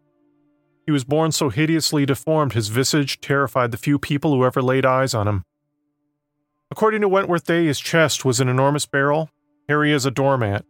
he 0.85 0.91
was 0.91 1.05
born 1.05 1.31
so 1.31 1.47
hideously 1.47 2.05
deformed 2.05 2.51
his 2.51 2.67
visage 2.67 3.21
terrified 3.21 3.71
the 3.71 3.77
few 3.77 3.97
people 3.97 4.35
who 4.35 4.43
ever 4.43 4.61
laid 4.61 4.85
eyes 4.85 5.13
on 5.13 5.29
him. 5.29 5.45
According 6.69 6.99
to 6.99 7.07
Wentworth 7.07 7.45
Day, 7.45 7.67
his 7.67 7.79
chest 7.79 8.25
was 8.25 8.41
an 8.41 8.49
enormous 8.49 8.85
barrel, 8.85 9.29
hairy 9.69 9.93
as 9.93 10.05
a 10.05 10.11
doormat. 10.11 10.65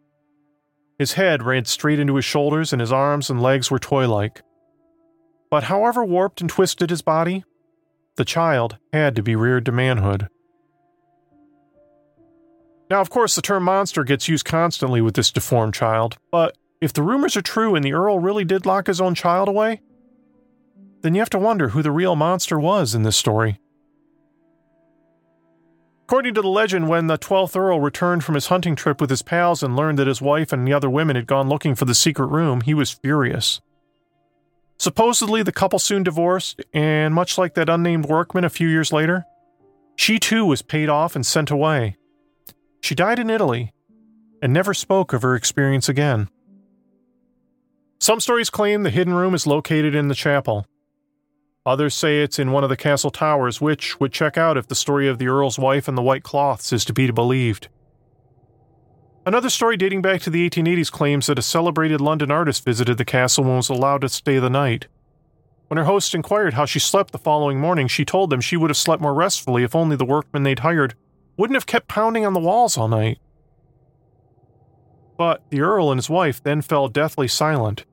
His 1.00 1.14
head 1.14 1.42
ran 1.42 1.66
straight 1.66 1.98
into 1.98 2.18
his 2.18 2.26
shoulders, 2.26 2.72
and 2.72 2.80
his 2.80 2.92
arms 2.92 3.32
and 3.32 3.42
legs 3.42 3.72
were 3.72 3.80
toy 3.80 4.08
like. 4.08 4.44
But 5.50 5.64
however 5.64 6.06
warped 6.06 6.42
and 6.42 6.50
twisted 6.52 6.92
his 6.92 7.02
body, 7.02 7.44
the 8.18 8.26
child 8.26 8.78
had 8.94 9.16
to 9.16 9.24
be 9.24 9.36
reared 9.36 9.66
to 9.66 9.72
manhood. 9.72 10.28
Now, 12.90 13.02
of 13.02 13.10
course, 13.10 13.36
the 13.36 13.42
term 13.42 13.64
monster 13.64 14.04
gets 14.04 14.28
used 14.28 14.46
constantly 14.46 15.02
with 15.02 15.16
this 15.16 15.32
deformed 15.32 15.74
child, 15.74 16.18
but 16.32 16.56
if 16.82 16.94
the 16.94 17.02
rumors 17.02 17.36
are 17.36 17.42
true 17.42 17.76
and 17.76 17.84
the 17.84 17.94
Earl 17.94 18.20
really 18.20 18.46
did 18.46 18.66
lock 18.66 18.88
his 18.88 19.02
own 19.02 19.16
child 19.16 19.50
away, 19.50 19.82
then 21.02 21.16
you 21.16 21.22
have 21.22 21.30
to 21.32 21.40
wonder 21.40 21.70
who 21.70 21.82
the 21.82 21.92
real 21.92 22.16
monster 22.16 22.60
was 22.60 22.94
in 22.94 23.04
this 23.04 23.18
story. 23.18 23.60
According 26.04 26.36
to 26.36 26.42
the 26.44 26.48
legend, 26.48 26.88
when 26.88 27.08
the 27.08 27.18
12th 27.18 27.56
Earl 27.56 27.80
returned 27.80 28.24
from 28.24 28.36
his 28.36 28.48
hunting 28.48 28.76
trip 28.76 29.02
with 29.02 29.10
his 29.10 29.24
pals 29.24 29.64
and 29.64 29.76
learned 29.76 29.98
that 29.98 30.06
his 30.06 30.22
wife 30.22 30.54
and 30.54 30.68
the 30.68 30.74
other 30.74 30.90
women 30.90 31.16
had 31.16 31.26
gone 31.26 31.50
looking 31.50 31.74
for 31.74 31.86
the 31.86 31.96
secret 31.96 32.28
room, 32.28 32.62
he 32.62 32.76
was 32.76 32.92
furious. 32.92 33.60
Supposedly, 34.78 35.42
the 35.42 35.52
couple 35.52 35.80
soon 35.80 36.04
divorced, 36.04 36.62
and 36.74 37.14
much 37.14 37.38
like 37.38 37.54
that 37.56 37.70
unnamed 37.70 38.06
workman 38.06 38.44
a 38.44 38.50
few 38.50 38.68
years 38.68 38.92
later, 38.92 39.26
she 39.96 40.20
too 40.20 40.46
was 40.46 40.62
paid 40.62 40.90
off 40.90 41.16
and 41.16 41.26
sent 41.26 41.50
away. 41.50 41.96
She 42.82 42.96
died 42.96 43.20
in 43.20 43.30
Italy 43.30 43.72
and 44.42 44.52
never 44.52 44.74
spoke 44.74 45.14
of 45.14 45.22
her 45.22 45.36
experience 45.36 45.88
again. 45.88 46.30
Some 48.00 48.20
stories 48.20 48.50
claim 48.50 48.84
the 48.84 48.90
hidden 48.90 49.14
room 49.14 49.34
is 49.34 49.48
located 49.48 49.96
in 49.96 50.10
the 50.10 50.16
chapel, 50.16 50.66
Others 51.66 51.96
say 51.96 52.22
it's 52.22 52.38
in 52.38 52.52
one 52.52 52.64
of 52.64 52.70
the 52.70 52.78
castle 52.78 53.10
towers, 53.10 53.60
which 53.60 54.00
would 54.00 54.14
check 54.14 54.38
out 54.38 54.56
if 54.56 54.68
the 54.68 54.76
story 54.76 55.08
of 55.08 55.18
the 55.18 55.28
Earl's 55.28 55.58
wife 55.58 55.88
and 55.88 55.98
the 55.98 56.04
white 56.04 56.22
cloths 56.22 56.72
is 56.72 56.86
to 56.86 56.94
be 56.94 57.10
believed. 57.10 57.70
Another 59.26 59.50
story 59.50 59.76
dating 59.76 60.02
back 60.02 60.22
to 60.22 60.30
the 60.30 60.48
1880s 60.48 60.92
claims 60.92 61.28
that 61.28 61.40
a 61.40 61.42
celebrated 61.42 62.00
London 62.00 62.30
artist 62.30 62.64
visited 62.64 62.98
the 62.98 63.06
castle 63.06 63.46
and 63.46 63.56
was 63.56 63.70
allowed 63.70 64.02
to 64.02 64.10
stay 64.10 64.38
the 64.38 64.50
night. 64.50 64.88
When 65.68 65.78
her 65.78 65.86
hosts 65.86 66.14
inquired 66.14 66.54
how 66.54 66.66
she 66.66 66.80
slept 66.80 67.12
the 67.12 67.18
following 67.18 67.60
morning, 67.60 67.88
she 67.88 68.06
told 68.06 68.30
them 68.30 68.40
she 68.40 68.56
would 68.56 68.70
have 68.70 68.78
slept 68.78 69.02
more 69.02 69.16
restfully 69.16 69.64
if 69.64 69.76
only 69.76 69.96
the 69.96 70.06
workmen 70.06 70.44
they'd 70.44 70.60
hired 70.60 70.94
wouldn't 71.38 71.56
have 71.56 71.66
kept 71.66 71.88
pounding 71.88 72.26
on 72.26 72.34
the 72.34 72.40
walls 72.40 72.78
all 72.78 72.88
night. 72.88 73.18
But 75.18 75.42
the 75.50 75.62
Earl 75.62 75.92
and 75.92 75.98
his 75.98 76.10
wife 76.10 76.44
then 76.44 76.62
fell 76.62 76.88
deathly 76.88 77.28
silent. 77.28 77.86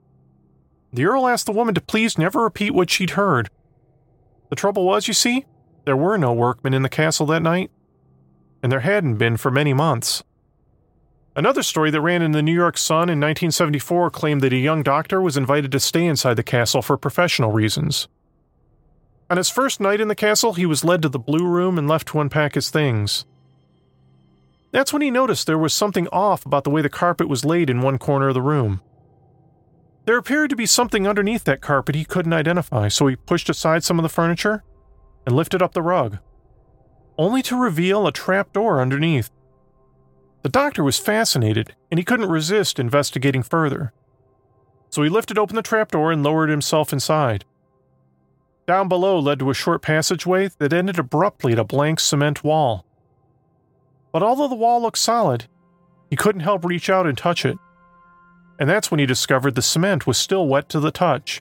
The 0.92 1.06
Earl 1.06 1.26
asked 1.26 1.46
the 1.46 1.52
woman 1.52 1.74
to 1.74 1.80
please 1.80 2.18
never 2.18 2.42
repeat 2.42 2.74
what 2.74 2.90
she'd 2.90 3.10
heard, 3.10 3.48
the 4.52 4.56
trouble 4.56 4.84
was, 4.84 5.08
you 5.08 5.14
see, 5.14 5.46
there 5.86 5.96
were 5.96 6.18
no 6.18 6.34
workmen 6.34 6.74
in 6.74 6.82
the 6.82 6.90
castle 6.90 7.24
that 7.24 7.40
night, 7.40 7.70
and 8.62 8.70
there 8.70 8.80
hadn't 8.80 9.16
been 9.16 9.38
for 9.38 9.50
many 9.50 9.72
months. 9.72 10.22
Another 11.34 11.62
story 11.62 11.90
that 11.90 12.00
ran 12.00 12.20
in 12.20 12.32
the 12.32 12.42
New 12.42 12.52
York 12.52 12.76
Sun 12.76 13.08
in 13.08 13.18
1974 13.18 14.10
claimed 14.10 14.42
that 14.42 14.52
a 14.52 14.56
young 14.56 14.82
doctor 14.82 15.20
was 15.20 15.38
invited 15.38 15.72
to 15.72 15.80
stay 15.80 16.04
inside 16.04 16.34
the 16.34 16.42
castle 16.42 16.82
for 16.82 16.98
professional 16.98 17.52
reasons. 17.52 18.06
On 19.30 19.38
his 19.38 19.48
first 19.48 19.80
night 19.80 20.00
in 20.00 20.08
the 20.08 20.14
castle, 20.14 20.52
he 20.52 20.66
was 20.66 20.84
led 20.84 21.00
to 21.00 21.08
the 21.08 21.18
Blue 21.18 21.46
Room 21.46 21.78
and 21.78 21.88
left 21.88 22.08
to 22.08 22.20
unpack 22.20 22.54
his 22.54 22.68
things. 22.68 23.24
That's 24.72 24.92
when 24.92 25.00
he 25.00 25.10
noticed 25.10 25.46
there 25.46 25.56
was 25.56 25.72
something 25.72 26.06
off 26.08 26.44
about 26.44 26.64
the 26.64 26.70
way 26.70 26.82
the 26.82 26.90
carpet 26.90 27.28
was 27.28 27.44
laid 27.44 27.70
in 27.70 27.80
one 27.80 27.96
corner 27.96 28.28
of 28.28 28.34
the 28.34 28.42
room. 28.42 28.82
There 30.04 30.18
appeared 30.18 30.50
to 30.50 30.56
be 30.56 30.66
something 30.66 31.06
underneath 31.06 31.44
that 31.44 31.62
carpet 31.62 31.94
he 31.94 32.04
couldn't 32.04 32.32
identify, 32.34 32.88
so 32.88 33.06
he 33.06 33.16
pushed 33.16 33.48
aside 33.48 33.84
some 33.84 33.98
of 33.98 34.02
the 34.02 34.08
furniture 34.10 34.64
and 35.24 35.34
lifted 35.34 35.62
up 35.62 35.72
the 35.72 35.82
rug, 35.82 36.18
only 37.16 37.40
to 37.42 37.56
reveal 37.56 38.06
a 38.06 38.12
trap 38.12 38.52
door 38.52 38.82
underneath. 38.82 39.30
The 40.42 40.48
doctor 40.48 40.82
was 40.82 40.98
fascinated, 40.98 41.74
and 41.90 41.98
he 41.98 42.04
couldn't 42.04 42.28
resist 42.28 42.78
investigating 42.78 43.42
further. 43.42 43.92
So 44.90 45.02
he 45.02 45.08
lifted 45.08 45.38
open 45.38 45.56
the 45.56 45.62
trapdoor 45.62 46.12
and 46.12 46.22
lowered 46.22 46.50
himself 46.50 46.92
inside. 46.92 47.44
Down 48.66 48.88
below 48.88 49.18
led 49.18 49.38
to 49.38 49.50
a 49.50 49.54
short 49.54 49.82
passageway 49.82 50.50
that 50.58 50.72
ended 50.72 50.98
abruptly 50.98 51.52
at 51.52 51.58
a 51.58 51.64
blank 51.64 52.00
cement 52.00 52.44
wall. 52.44 52.84
But 54.12 54.22
although 54.22 54.48
the 54.48 54.54
wall 54.54 54.82
looked 54.82 54.98
solid, 54.98 55.46
he 56.10 56.16
couldn't 56.16 56.42
help 56.42 56.64
reach 56.64 56.90
out 56.90 57.06
and 57.06 57.16
touch 57.16 57.44
it. 57.44 57.56
And 58.58 58.68
that's 58.68 58.90
when 58.90 59.00
he 59.00 59.06
discovered 59.06 59.54
the 59.54 59.62
cement 59.62 60.06
was 60.06 60.18
still 60.18 60.46
wet 60.46 60.68
to 60.70 60.80
the 60.80 60.90
touch, 60.90 61.40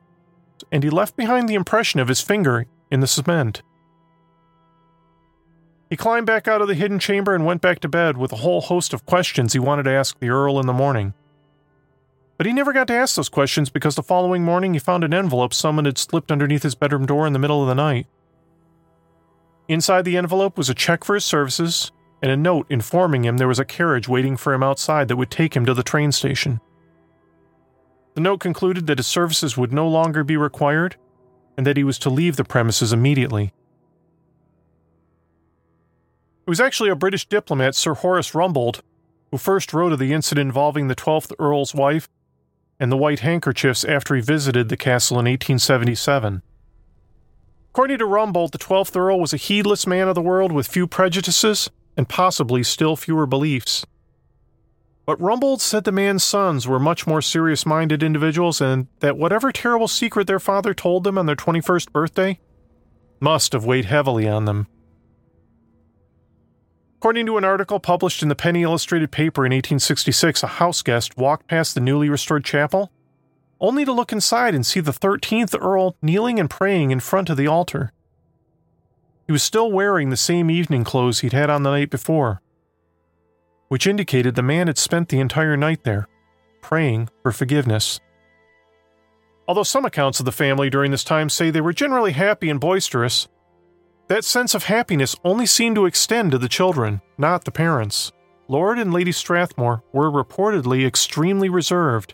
and 0.71 0.83
he 0.83 0.89
left 0.89 1.17
behind 1.17 1.49
the 1.49 1.55
impression 1.55 1.99
of 1.99 2.07
his 2.07 2.21
finger 2.21 2.65
in 2.89 3.01
the 3.01 3.07
cement. 3.07 3.61
He 5.91 5.97
climbed 5.97 6.25
back 6.25 6.47
out 6.47 6.61
of 6.61 6.69
the 6.69 6.73
hidden 6.73 6.99
chamber 6.99 7.35
and 7.35 7.45
went 7.45 7.59
back 7.61 7.81
to 7.81 7.89
bed 7.89 8.15
with 8.15 8.31
a 8.31 8.37
whole 8.37 8.61
host 8.61 8.93
of 8.93 9.05
questions 9.05 9.51
he 9.51 9.59
wanted 9.59 9.83
to 9.83 9.91
ask 9.91 10.17
the 10.17 10.29
Earl 10.29 10.57
in 10.57 10.65
the 10.65 10.71
morning. 10.71 11.13
But 12.37 12.45
he 12.45 12.53
never 12.53 12.71
got 12.71 12.87
to 12.87 12.93
ask 12.93 13.17
those 13.17 13.27
questions 13.27 13.69
because 13.69 13.95
the 13.95 14.01
following 14.01 14.45
morning 14.45 14.73
he 14.73 14.79
found 14.79 15.03
an 15.03 15.13
envelope 15.13 15.53
someone 15.53 15.83
had 15.83 15.97
slipped 15.97 16.31
underneath 16.31 16.63
his 16.63 16.75
bedroom 16.75 17.05
door 17.05 17.27
in 17.27 17.33
the 17.33 17.39
middle 17.39 17.61
of 17.61 17.67
the 17.67 17.75
night. 17.75 18.07
Inside 19.67 20.05
the 20.05 20.15
envelope 20.15 20.57
was 20.57 20.69
a 20.69 20.73
check 20.73 21.03
for 21.03 21.13
his 21.13 21.25
services 21.25 21.91
and 22.21 22.31
a 22.31 22.37
note 22.37 22.67
informing 22.69 23.25
him 23.25 23.35
there 23.35 23.49
was 23.49 23.59
a 23.59 23.65
carriage 23.65 24.07
waiting 24.07 24.37
for 24.37 24.53
him 24.53 24.63
outside 24.63 25.09
that 25.09 25.17
would 25.17 25.29
take 25.29 25.57
him 25.57 25.65
to 25.65 25.73
the 25.73 25.83
train 25.83 26.13
station. 26.13 26.61
The 28.15 28.21
note 28.21 28.39
concluded 28.39 28.87
that 28.87 28.99
his 28.99 29.07
services 29.07 29.57
would 29.57 29.73
no 29.73 29.89
longer 29.89 30.23
be 30.23 30.37
required 30.37 30.95
and 31.57 31.67
that 31.67 31.75
he 31.75 31.83
was 31.83 31.99
to 31.99 32.09
leave 32.09 32.37
the 32.37 32.45
premises 32.45 32.93
immediately. 32.93 33.53
It 36.45 36.49
was 36.49 36.59
actually 36.59 36.89
a 36.89 36.95
British 36.95 37.27
diplomat, 37.27 37.75
Sir 37.75 37.93
Horace 37.93 38.31
Rumbold, 38.31 38.81
who 39.29 39.37
first 39.37 39.73
wrote 39.73 39.93
of 39.93 39.99
the 39.99 40.11
incident 40.11 40.47
involving 40.47 40.87
the 40.87 40.95
12th 40.95 41.33
Earl's 41.37 41.75
wife 41.75 42.09
and 42.79 42.91
the 42.91 42.97
white 42.97 43.19
handkerchiefs 43.19 43.83
after 43.83 44.15
he 44.15 44.21
visited 44.21 44.67
the 44.67 44.77
castle 44.77 45.15
in 45.17 45.25
1877. 45.25 46.41
According 47.69 47.99
to 47.99 48.05
Rumbold, 48.05 48.51
the 48.51 48.57
12th 48.57 48.97
Earl 48.97 49.19
was 49.19 49.33
a 49.33 49.37
heedless 49.37 49.85
man 49.85 50.07
of 50.07 50.15
the 50.15 50.21
world 50.21 50.51
with 50.51 50.67
few 50.67 50.87
prejudices 50.87 51.69
and 51.95 52.09
possibly 52.09 52.63
still 52.63 52.95
fewer 52.95 53.27
beliefs. 53.27 53.85
But 55.05 55.19
Rumbold 55.19 55.61
said 55.61 55.83
the 55.83 55.91
man's 55.91 56.23
sons 56.23 56.67
were 56.67 56.79
much 56.79 57.05
more 57.05 57.21
serious 57.21 57.65
minded 57.65 58.01
individuals 58.01 58.61
and 58.61 58.87
that 58.99 59.17
whatever 59.17 59.51
terrible 59.51 59.87
secret 59.87 60.25
their 60.25 60.39
father 60.39 60.73
told 60.73 61.03
them 61.03 61.17
on 61.17 61.27
their 61.27 61.35
21st 61.35 61.91
birthday 61.91 62.39
must 63.19 63.53
have 63.53 63.65
weighed 63.65 63.85
heavily 63.85 64.27
on 64.27 64.45
them. 64.45 64.67
According 67.01 67.25
to 67.25 67.37
an 67.39 67.43
article 67.43 67.79
published 67.79 68.21
in 68.21 68.29
the 68.29 68.35
Penny 68.35 68.61
Illustrated 68.61 69.11
paper 69.11 69.43
in 69.43 69.49
1866, 69.49 70.43
a 70.43 70.47
house 70.47 70.83
guest 70.83 71.17
walked 71.17 71.47
past 71.47 71.73
the 71.73 71.81
newly 71.81 72.09
restored 72.09 72.45
chapel, 72.45 72.91
only 73.59 73.83
to 73.85 73.91
look 73.91 74.11
inside 74.11 74.53
and 74.53 74.63
see 74.63 74.81
the 74.81 74.91
13th 74.91 75.59
Earl 75.59 75.95
kneeling 76.03 76.39
and 76.39 76.47
praying 76.47 76.91
in 76.91 76.99
front 76.99 77.31
of 77.31 77.37
the 77.37 77.47
altar. 77.47 77.91
He 79.25 79.31
was 79.31 79.41
still 79.41 79.71
wearing 79.71 80.11
the 80.11 80.15
same 80.15 80.51
evening 80.51 80.83
clothes 80.83 81.21
he'd 81.21 81.33
had 81.33 81.49
on 81.49 81.63
the 81.63 81.71
night 81.71 81.89
before, 81.89 82.39
which 83.67 83.87
indicated 83.87 84.35
the 84.35 84.43
man 84.43 84.67
had 84.67 84.77
spent 84.77 85.09
the 85.09 85.19
entire 85.19 85.57
night 85.57 85.83
there, 85.83 86.07
praying 86.61 87.09
for 87.23 87.31
forgiveness. 87.31 87.99
Although 89.47 89.63
some 89.63 89.85
accounts 89.85 90.19
of 90.19 90.27
the 90.27 90.31
family 90.31 90.69
during 90.69 90.91
this 90.91 91.03
time 91.03 91.29
say 91.29 91.49
they 91.49 91.61
were 91.61 91.73
generally 91.73 92.11
happy 92.11 92.51
and 92.51 92.59
boisterous, 92.59 93.27
that 94.11 94.25
sense 94.25 94.53
of 94.53 94.65
happiness 94.65 95.15
only 95.23 95.45
seemed 95.45 95.73
to 95.73 95.85
extend 95.85 96.31
to 96.31 96.37
the 96.37 96.49
children, 96.49 96.99
not 97.17 97.45
the 97.45 97.51
parents. 97.51 98.11
Lord 98.49 98.77
and 98.77 98.91
Lady 98.91 99.13
Strathmore 99.13 99.85
were 99.93 100.11
reportedly 100.11 100.85
extremely 100.85 101.47
reserved 101.47 102.13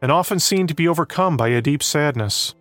and 0.00 0.10
often 0.10 0.40
seemed 0.40 0.70
to 0.70 0.74
be 0.74 0.88
overcome 0.88 1.36
by 1.36 1.48
a 1.48 1.60
deep 1.60 1.82
sadness. 1.82 2.54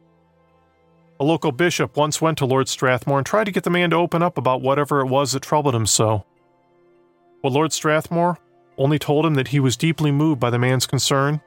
A 1.22 1.24
local 1.24 1.54
bishop 1.54 1.96
once 1.96 2.22
went 2.22 2.38
to 2.40 2.46
Lord 2.46 2.68
Strathmore 2.68 3.20
and 3.20 3.26
tried 3.26 3.46
to 3.46 3.54
get 3.54 3.64
the 3.64 3.70
man 3.70 3.92
to 3.92 3.96
open 3.96 4.22
up 4.22 4.38
about 4.38 4.62
whatever 4.62 5.00
it 5.00 5.08
was 5.08 5.32
that 5.32 5.44
troubled 5.44 5.74
him 5.74 5.86
so. 5.86 6.26
But 7.42 7.54
Lord 7.54 7.72
Strathmore 7.72 8.38
only 8.78 9.00
told 9.00 9.26
him 9.26 9.36
that 9.36 9.48
he 9.48 9.62
was 9.62 9.78
deeply 9.78 10.12
moved 10.12 10.42
by 10.42 10.50
the 10.50 10.60
man's 10.60 10.86
concern, 10.86 11.40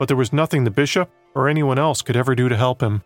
but 0.00 0.08
there 0.08 0.16
was 0.16 0.32
nothing 0.32 0.64
the 0.64 0.72
bishop 0.72 1.12
or 1.36 1.48
anyone 1.48 1.78
else 1.78 2.02
could 2.02 2.16
ever 2.16 2.34
do 2.34 2.48
to 2.48 2.56
help 2.56 2.82
him. 2.82 3.04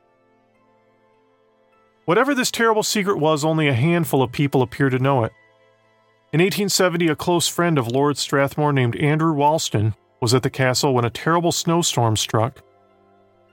Whatever 2.09 2.35
this 2.35 2.51
terrible 2.51 2.83
secret 2.83 3.19
was, 3.19 3.45
only 3.45 3.69
a 3.69 3.75
handful 3.75 4.23
of 4.23 4.33
people 4.33 4.63
appear 4.63 4.89
to 4.89 4.99
know 4.99 5.25
it. 5.25 5.33
In 6.33 6.41
1870, 6.41 7.07
a 7.09 7.15
close 7.15 7.49
friend 7.49 7.77
of 7.77 7.87
Lord 7.87 8.17
Strathmore 8.17 8.73
named 8.73 8.97
Andrew 8.97 9.31
Ralston 9.31 9.95
was 10.19 10.33
at 10.33 10.43
the 10.43 10.49
castle 10.49 10.95
when 10.95 11.05
a 11.05 11.11
terrible 11.11 11.53
snowstorm 11.53 12.17
struck. 12.17 12.63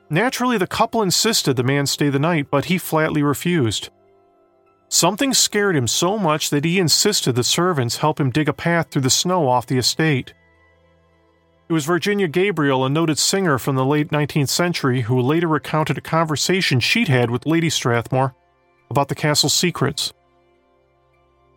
Naturally, 0.10 0.58
the 0.58 0.68
couple 0.68 1.02
insisted 1.02 1.58
the 1.58 1.64
man 1.64 1.86
stay 1.86 2.08
the 2.08 2.18
night, 2.18 2.48
but 2.50 2.66
he 2.66 2.78
flatly 2.78 3.22
refused. 3.22 3.90
Something 4.88 5.34
scared 5.34 5.76
him 5.76 5.86
so 5.86 6.18
much 6.18 6.50
that 6.50 6.64
he 6.64 6.80
insisted 6.80 7.36
the 7.36 7.44
servants 7.44 7.98
help 7.98 8.22
him 8.22 8.32
dig 8.32 8.48
a 8.48 8.54
path 8.54 8.88
through 8.90 9.02
the 9.02 9.10
snow 9.10 9.50
off 9.50 9.68
the 9.68 9.78
estate. 9.78 10.34
It 11.68 11.74
was 11.74 11.84
Virginia 11.84 12.30
Gabriel, 12.30 12.86
a 12.86 12.90
noted 12.90 13.18
singer 13.18 13.60
from 13.60 13.76
the 13.76 13.84
late 13.84 14.12
19th 14.12 14.48
century, 14.48 15.02
who 15.02 15.20
later 15.20 15.50
recounted 15.50 15.98
a 15.98 16.02
conversation 16.02 16.80
she'd 16.80 17.10
had 17.10 17.30
with 17.30 17.46
Lady 17.46 17.70
Strathmore 17.70 18.34
about 18.90 19.08
the 19.08 19.16
castle's 19.16 19.54
secrets. 19.54 20.14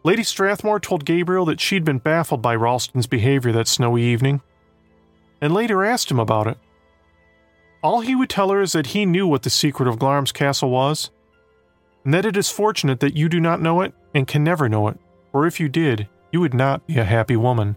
Lady 0.05 0.23
Strathmore 0.23 0.81
told 0.81 1.05
Gabriel 1.05 1.45
that 1.47 1.61
she'd 1.61 1.85
been 1.85 1.99
baffled 1.99 2.41
by 2.41 2.55
Ralston's 2.55 3.07
behavior 3.07 3.53
that 3.53 3.69
snowy 3.69 4.03
evening, 4.03 4.41
and 5.41 5.53
later 5.53 5.85
asked 5.85 6.11
him 6.11 6.19
about 6.19 6.47
it. 6.47 6.59
All 7.83 8.01
he 8.01 8.15
would 8.15 8.31
tell 8.31 8.51
her 8.51 8.61
is 8.61 8.73
that 8.73 8.89
he 8.89 9.07
knew 9.07 9.27
what 9.27 9.43
the 9.43 9.51
secret 9.51 9.89
of 9.89 9.99
Glamis 9.99 10.33
Castle 10.33 10.71
was, 10.71 11.11
and 12.05 12.15
that 12.15 12.27
it 12.27 12.37
is 12.37 12.51
fortunate 12.51 13.01
that 13.01 13.17
you 13.17 13.29
do 13.29 13.41
not 13.41 13.61
know 13.61 13.83
it 13.83 13.93
and 14.15 14.27
can 14.27 14.43
never 14.43 14.69
know 14.69 14.89
it, 14.89 14.99
for 15.31 15.47
if 15.47 15.61
you 15.61 15.69
did, 15.69 16.09
you 16.33 16.41
would 16.41 16.55
not 16.55 16.87
be 16.87 16.99
a 16.99 17.05
happy 17.05 17.37
woman. 17.37 17.77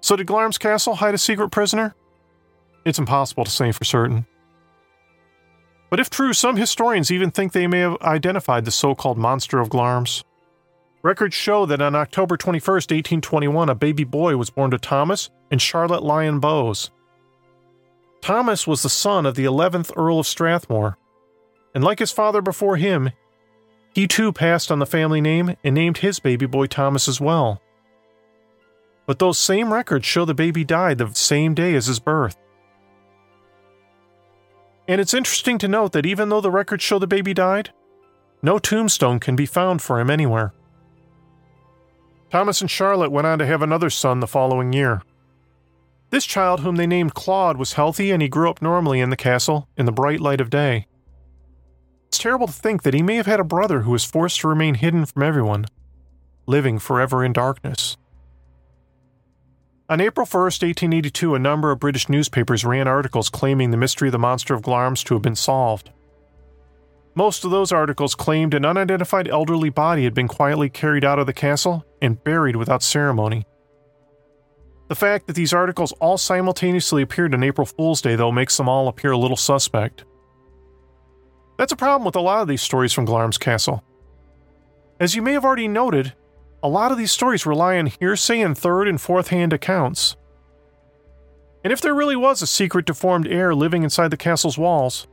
So, 0.00 0.16
did 0.16 0.26
Glamis 0.26 0.58
Castle 0.58 0.96
hide 0.96 1.14
a 1.14 1.18
secret 1.18 1.50
prisoner? 1.50 1.94
It's 2.84 2.98
impossible 2.98 3.44
to 3.44 3.50
say 3.50 3.70
for 3.70 3.84
certain. 3.84 4.26
But 5.92 6.00
if 6.00 6.08
true, 6.08 6.32
some 6.32 6.56
historians 6.56 7.10
even 7.10 7.30
think 7.30 7.52
they 7.52 7.66
may 7.66 7.80
have 7.80 8.00
identified 8.00 8.64
the 8.64 8.70
so 8.70 8.94
called 8.94 9.18
monster 9.18 9.60
of 9.60 9.68
Glamis. 9.68 10.24
Records 11.02 11.34
show 11.34 11.66
that 11.66 11.82
on 11.82 11.94
October 11.94 12.38
21, 12.38 12.62
1821, 12.62 13.68
a 13.68 13.74
baby 13.74 14.04
boy 14.04 14.38
was 14.38 14.48
born 14.48 14.70
to 14.70 14.78
Thomas 14.78 15.28
and 15.50 15.60
Charlotte 15.60 16.02
Lyon 16.02 16.40
Bowes. 16.40 16.90
Thomas 18.22 18.66
was 18.66 18.82
the 18.82 18.88
son 18.88 19.26
of 19.26 19.34
the 19.34 19.44
11th 19.44 19.92
Earl 19.94 20.20
of 20.20 20.26
Strathmore, 20.26 20.96
and 21.74 21.84
like 21.84 21.98
his 21.98 22.10
father 22.10 22.40
before 22.40 22.78
him, 22.78 23.10
he 23.94 24.08
too 24.08 24.32
passed 24.32 24.72
on 24.72 24.78
the 24.78 24.86
family 24.86 25.20
name 25.20 25.56
and 25.62 25.74
named 25.74 25.98
his 25.98 26.20
baby 26.20 26.46
boy 26.46 26.68
Thomas 26.68 27.06
as 27.06 27.20
well. 27.20 27.60
But 29.04 29.18
those 29.18 29.36
same 29.36 29.70
records 29.70 30.06
show 30.06 30.24
the 30.24 30.32
baby 30.32 30.64
died 30.64 30.96
the 30.96 31.12
same 31.12 31.52
day 31.52 31.74
as 31.74 31.84
his 31.84 32.00
birth. 32.00 32.38
And 34.92 35.00
it's 35.00 35.14
interesting 35.14 35.56
to 35.56 35.68
note 35.68 35.92
that 35.92 36.04
even 36.04 36.28
though 36.28 36.42
the 36.42 36.50
records 36.50 36.82
show 36.82 36.98
the 36.98 37.06
baby 37.06 37.32
died, 37.32 37.70
no 38.42 38.58
tombstone 38.58 39.20
can 39.20 39.34
be 39.34 39.46
found 39.46 39.80
for 39.80 39.98
him 39.98 40.10
anywhere. 40.10 40.52
Thomas 42.30 42.60
and 42.60 42.70
Charlotte 42.70 43.10
went 43.10 43.26
on 43.26 43.38
to 43.38 43.46
have 43.46 43.62
another 43.62 43.88
son 43.88 44.20
the 44.20 44.26
following 44.26 44.74
year. 44.74 45.00
This 46.10 46.26
child, 46.26 46.60
whom 46.60 46.76
they 46.76 46.86
named 46.86 47.14
Claude, 47.14 47.56
was 47.56 47.72
healthy 47.72 48.10
and 48.10 48.20
he 48.20 48.28
grew 48.28 48.50
up 48.50 48.60
normally 48.60 49.00
in 49.00 49.08
the 49.08 49.16
castle 49.16 49.66
in 49.78 49.86
the 49.86 49.92
bright 49.92 50.20
light 50.20 50.42
of 50.42 50.50
day. 50.50 50.86
It's 52.08 52.18
terrible 52.18 52.48
to 52.48 52.52
think 52.52 52.82
that 52.82 52.92
he 52.92 53.00
may 53.00 53.16
have 53.16 53.24
had 53.24 53.40
a 53.40 53.44
brother 53.44 53.80
who 53.80 53.92
was 53.92 54.04
forced 54.04 54.40
to 54.40 54.48
remain 54.48 54.74
hidden 54.74 55.06
from 55.06 55.22
everyone, 55.22 55.64
living 56.46 56.78
forever 56.78 57.24
in 57.24 57.32
darkness. 57.32 57.96
On 59.88 60.00
April 60.00 60.26
1, 60.26 60.42
1882, 60.42 61.34
a 61.34 61.38
number 61.38 61.70
of 61.70 61.80
British 61.80 62.08
newspapers 62.08 62.64
ran 62.64 62.86
articles 62.86 63.28
claiming 63.28 63.70
the 63.70 63.76
mystery 63.76 64.08
of 64.08 64.12
the 64.12 64.18
monster 64.18 64.54
of 64.54 64.62
Glamis 64.62 65.02
to 65.04 65.14
have 65.14 65.22
been 65.22 65.36
solved. 65.36 65.90
Most 67.14 67.44
of 67.44 67.50
those 67.50 67.72
articles 67.72 68.14
claimed 68.14 68.54
an 68.54 68.64
unidentified 68.64 69.28
elderly 69.28 69.68
body 69.68 70.04
had 70.04 70.14
been 70.14 70.28
quietly 70.28 70.70
carried 70.70 71.04
out 71.04 71.18
of 71.18 71.26
the 71.26 71.32
castle 71.32 71.84
and 72.00 72.22
buried 72.24 72.56
without 72.56 72.82
ceremony. 72.82 73.44
The 74.88 74.94
fact 74.94 75.26
that 75.26 75.36
these 75.36 75.52
articles 75.52 75.92
all 76.00 76.16
simultaneously 76.16 77.02
appeared 77.02 77.34
on 77.34 77.42
April 77.42 77.66
Fool's 77.66 78.00
Day, 78.00 78.14
though, 78.14 78.32
makes 78.32 78.56
them 78.56 78.68
all 78.68 78.88
appear 78.88 79.12
a 79.12 79.18
little 79.18 79.36
suspect. 79.36 80.04
That's 81.58 81.72
a 81.72 81.76
problem 81.76 82.04
with 82.06 82.16
a 82.16 82.20
lot 82.20 82.42
of 82.42 82.48
these 82.48 82.62
stories 82.62 82.92
from 82.92 83.04
Glamis 83.04 83.38
Castle. 83.38 83.82
As 84.98 85.14
you 85.14 85.22
may 85.22 85.32
have 85.32 85.44
already 85.44 85.68
noted, 85.68 86.14
a 86.62 86.68
lot 86.68 86.92
of 86.92 86.98
these 86.98 87.12
stories 87.12 87.44
rely 87.44 87.78
on 87.78 87.86
hearsay 87.86 88.40
and 88.40 88.56
third 88.56 88.86
and 88.86 89.00
fourth 89.00 89.28
hand 89.28 89.52
accounts. 89.52 90.16
And 91.64 91.72
if 91.72 91.80
there 91.80 91.94
really 91.94 92.16
was 92.16 92.42
a 92.42 92.46
secret 92.46 92.86
deformed 92.86 93.26
heir 93.26 93.54
living 93.54 93.82
inside 93.82 94.10
the 94.10 94.16
castle's 94.16 94.58
walls, 94.58 95.06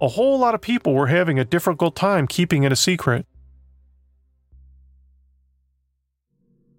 a 0.00 0.08
whole 0.08 0.38
lot 0.38 0.54
of 0.54 0.60
people 0.60 0.94
were 0.94 1.06
having 1.06 1.38
a 1.38 1.44
difficult 1.44 1.96
time 1.96 2.26
keeping 2.26 2.62
it 2.62 2.72
a 2.72 2.76
secret. 2.76 3.26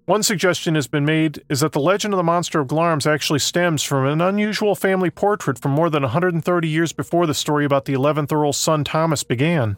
One 0.06 0.24
suggestion 0.24 0.76
has 0.76 0.88
been 0.88 1.04
made 1.04 1.44
is 1.50 1.60
that 1.60 1.74
the 1.74 1.82
legend 1.82 2.14
of 2.14 2.18
the 2.18 2.24
monster 2.24 2.62
of 2.62 2.68
Glamis 2.68 3.06
actually 3.06 3.40
stems 3.40 3.84
from 3.84 4.06
an 4.06 4.22
unusual 4.22 4.74
family 4.74 5.10
portrait 5.10 5.60
from 5.60 5.72
more 5.72 5.90
than 5.90 6.04
130 6.04 6.68
years 6.68 6.94
before 6.94 7.26
the 7.26 7.34
story 7.34 7.66
about 7.66 7.86
the 7.86 7.94
11th 7.94 8.32
Earl's 8.32 8.58
son 8.58 8.86
Thomas 8.86 9.24
began. 9.24 9.78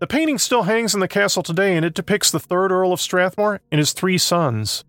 The 0.00 0.06
painting 0.06 0.38
still 0.38 0.62
hangs 0.62 0.94
in 0.94 1.00
the 1.00 1.08
castle 1.08 1.42
today 1.42 1.76
and 1.76 1.84
it 1.84 1.94
depicts 1.94 2.30
the 2.30 2.40
third 2.40 2.70
Earl 2.70 2.92
of 2.92 3.00
Strathmore 3.00 3.60
and 3.72 3.78
his 3.78 3.92
three 3.92 4.18
sons. 4.18 4.84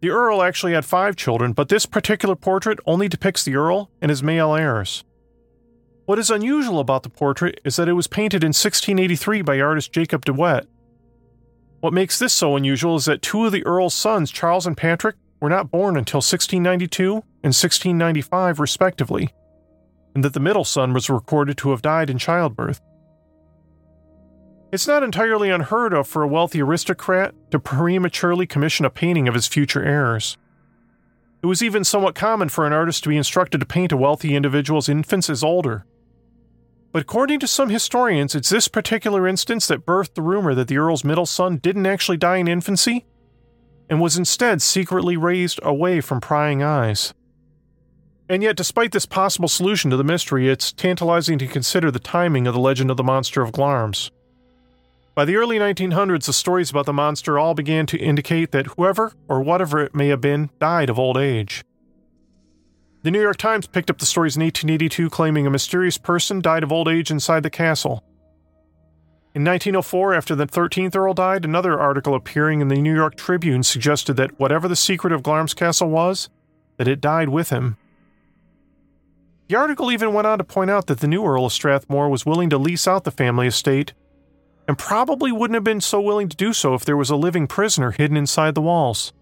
The 0.00 0.10
Earl 0.10 0.42
actually 0.42 0.74
had 0.74 0.84
five 0.84 1.16
children, 1.16 1.52
but 1.52 1.68
this 1.68 1.86
particular 1.86 2.36
portrait 2.36 2.78
only 2.86 3.08
depicts 3.08 3.42
the 3.42 3.56
Earl 3.56 3.90
and 4.00 4.10
his 4.10 4.22
male 4.22 4.54
heirs. 4.54 5.02
What 6.04 6.18
is 6.18 6.30
unusual 6.30 6.78
about 6.78 7.02
the 7.02 7.08
portrait 7.08 7.60
is 7.64 7.76
that 7.76 7.88
it 7.88 7.94
was 7.94 8.06
painted 8.06 8.44
in 8.44 8.48
1683 8.48 9.42
by 9.42 9.60
artist 9.60 9.92
Jacob 9.92 10.24
de 10.24 10.34
Wet, 10.34 10.66
what 11.84 11.92
makes 11.92 12.18
this 12.18 12.32
so 12.32 12.56
unusual 12.56 12.96
is 12.96 13.04
that 13.04 13.20
two 13.20 13.44
of 13.44 13.52
the 13.52 13.62
Earl's 13.66 13.92
sons, 13.92 14.30
Charles 14.30 14.66
and 14.66 14.74
Patrick, 14.74 15.16
were 15.38 15.50
not 15.50 15.70
born 15.70 15.98
until 15.98 16.16
1692 16.20 17.12
and 17.12 17.52
1695, 17.52 18.58
respectively, 18.58 19.34
and 20.14 20.24
that 20.24 20.32
the 20.32 20.40
middle 20.40 20.64
son 20.64 20.94
was 20.94 21.10
recorded 21.10 21.58
to 21.58 21.72
have 21.72 21.82
died 21.82 22.08
in 22.08 22.16
childbirth. 22.16 22.80
It's 24.74 24.88
not 24.88 25.04
entirely 25.04 25.50
unheard 25.50 25.92
of 25.92 26.08
for 26.08 26.24
a 26.24 26.26
wealthy 26.26 26.60
aristocrat 26.60 27.32
to 27.52 27.60
prematurely 27.60 28.44
commission 28.44 28.84
a 28.84 28.90
painting 28.90 29.28
of 29.28 29.34
his 29.34 29.46
future 29.46 29.84
heirs. 29.84 30.36
It 31.44 31.46
was 31.46 31.62
even 31.62 31.84
somewhat 31.84 32.16
common 32.16 32.48
for 32.48 32.66
an 32.66 32.72
artist 32.72 33.04
to 33.04 33.08
be 33.08 33.16
instructed 33.16 33.58
to 33.58 33.66
paint 33.66 33.92
a 33.92 33.96
wealthy 33.96 34.34
individual's 34.34 34.88
infants 34.88 35.30
as 35.30 35.44
older, 35.44 35.86
but 36.90 37.02
according 37.02 37.38
to 37.38 37.46
some 37.46 37.68
historians, 37.68 38.34
it's 38.34 38.50
this 38.50 38.66
particular 38.66 39.28
instance 39.28 39.68
that 39.68 39.86
birthed 39.86 40.14
the 40.14 40.22
rumor 40.22 40.56
that 40.56 40.66
the 40.66 40.78
Earl's 40.78 41.04
middle 41.04 41.24
son 41.24 41.58
didn't 41.58 41.86
actually 41.86 42.16
die 42.16 42.38
in 42.38 42.48
infancy 42.48 43.04
and 43.88 44.00
was 44.00 44.16
instead 44.16 44.60
secretly 44.60 45.16
raised 45.16 45.60
away 45.62 46.00
from 46.00 46.20
prying 46.20 46.64
eyes. 46.64 47.14
And 48.28 48.42
yet, 48.42 48.56
despite 48.56 48.90
this 48.90 49.06
possible 49.06 49.48
solution 49.48 49.92
to 49.92 49.96
the 49.96 50.02
mystery, 50.02 50.48
it's 50.48 50.72
tantalizing 50.72 51.38
to 51.38 51.46
consider 51.46 51.92
the 51.92 52.00
timing 52.00 52.48
of 52.48 52.54
the 52.54 52.60
legend 52.60 52.90
of 52.90 52.96
the 52.96 53.04
monster 53.04 53.40
of 53.40 53.52
Glamis. 53.52 54.10
By 55.14 55.24
the 55.24 55.36
early 55.36 55.58
1900s, 55.58 56.26
the 56.26 56.32
stories 56.32 56.70
about 56.70 56.86
the 56.86 56.92
monster 56.92 57.38
all 57.38 57.54
began 57.54 57.86
to 57.86 57.98
indicate 57.98 58.50
that 58.50 58.66
whoever, 58.66 59.12
or 59.28 59.42
whatever 59.42 59.78
it 59.80 59.94
may 59.94 60.08
have 60.08 60.20
been, 60.20 60.50
died 60.58 60.90
of 60.90 60.98
old 60.98 61.16
age. 61.16 61.64
The 63.02 63.12
New 63.12 63.20
York 63.20 63.36
Times 63.36 63.68
picked 63.68 63.90
up 63.90 63.98
the 63.98 64.06
stories 64.06 64.34
in 64.36 64.42
1882 64.42 65.10
claiming 65.10 65.46
a 65.46 65.50
mysterious 65.50 65.98
person 65.98 66.40
died 66.40 66.64
of 66.64 66.72
old 66.72 66.88
age 66.88 67.12
inside 67.12 67.44
the 67.44 67.50
castle. 67.50 68.02
In 69.34 69.44
1904, 69.44 70.14
after 70.14 70.34
the 70.34 70.46
13th 70.46 70.96
Earl 70.96 71.14
died, 71.14 71.44
another 71.44 71.78
article 71.78 72.14
appearing 72.14 72.60
in 72.60 72.68
the 72.68 72.80
New 72.80 72.94
York 72.94 73.16
Tribune 73.16 73.62
suggested 73.62 74.14
that 74.14 74.40
whatever 74.40 74.68
the 74.68 74.76
secret 74.76 75.12
of 75.12 75.22
Glamis 75.22 75.54
Castle 75.54 75.90
was, 75.90 76.28
that 76.76 76.88
it 76.88 77.00
died 77.00 77.28
with 77.28 77.50
him. 77.50 77.76
The 79.48 79.56
article 79.56 79.92
even 79.92 80.12
went 80.12 80.26
on 80.26 80.38
to 80.38 80.44
point 80.44 80.70
out 80.70 80.86
that 80.86 81.00
the 81.00 81.06
new 81.06 81.24
Earl 81.24 81.46
of 81.46 81.52
Strathmore 81.52 82.08
was 82.08 82.24
willing 82.24 82.48
to 82.50 82.58
lease 82.58 82.88
out 82.88 83.04
the 83.04 83.10
family 83.10 83.46
estate, 83.46 83.92
and 84.66 84.78
probably 84.78 85.30
wouldn't 85.30 85.54
have 85.54 85.64
been 85.64 85.80
so 85.80 86.00
willing 86.00 86.28
to 86.28 86.36
do 86.36 86.52
so 86.52 86.74
if 86.74 86.84
there 86.84 86.96
was 86.96 87.10
a 87.10 87.16
living 87.16 87.46
prisoner 87.46 87.90
hidden 87.90 88.16
inside 88.16 88.54
the 88.54 88.62
walls. 88.62 89.12